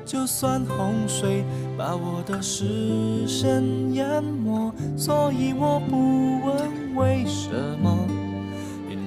[0.07, 1.45] 就算洪水
[1.77, 3.61] 把我的视线
[3.93, 4.73] 淹没。
[4.97, 7.51] 所以我不问为什
[7.83, 8.07] 么，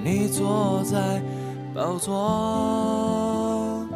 [0.03, 1.21] 你坐在
[1.73, 3.87] 宝座。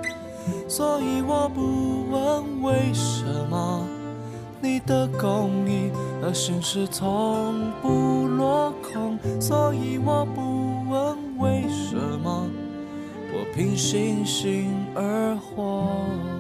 [0.70, 3.86] 所以我不问为什么，
[4.62, 9.20] 你的公义和心事从不落空。
[9.42, 12.48] 所以我不问为什么。
[13.34, 16.37] 我凭信心而活。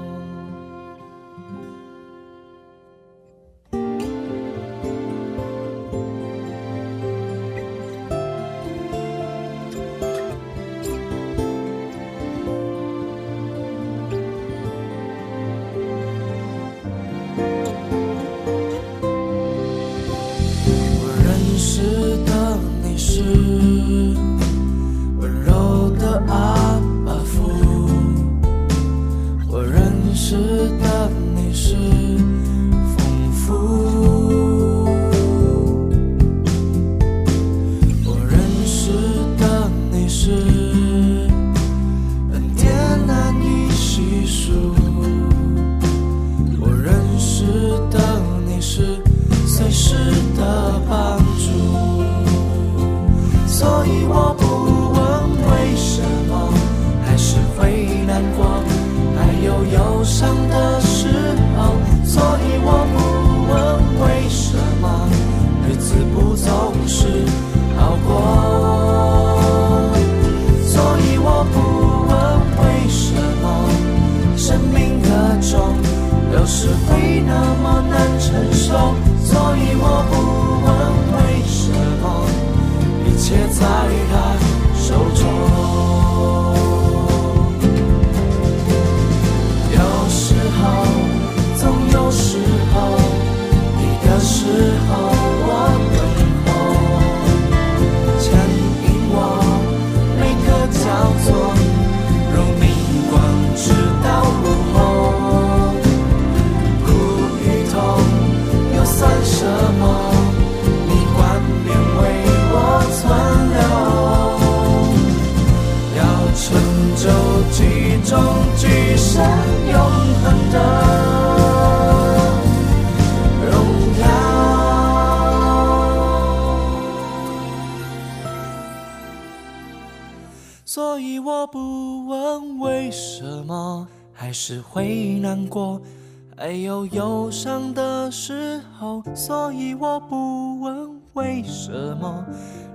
[139.18, 142.24] 所以我不问为什么，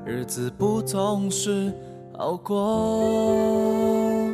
[0.05, 1.73] 日子不总是
[2.19, 4.29] 好过。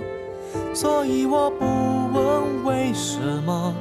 [0.72, 3.74] 所以我不问为什么，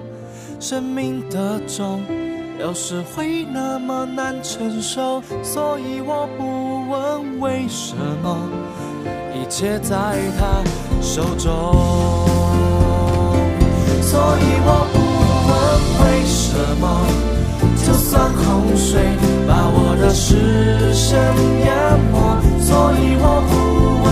[0.59, 2.01] 生命的重
[2.59, 5.21] 有时会那么难承受。
[5.41, 8.37] 所以我不问为什么，
[9.33, 10.61] 一切在他
[11.01, 11.47] 手中。
[14.01, 14.99] 所以我不
[15.47, 15.55] 问
[16.03, 16.85] 为什么，
[17.87, 18.99] 就算洪水
[19.47, 21.17] 把我的视线
[21.63, 21.71] 淹
[22.11, 22.15] 没，
[22.61, 23.51] 所以我不
[24.03, 24.05] 问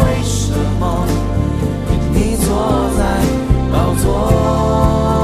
[0.00, 0.50] 为什
[0.80, 0.82] 么，
[1.92, 2.48] 因你坐
[2.98, 3.00] 在
[3.70, 5.19] 宝座。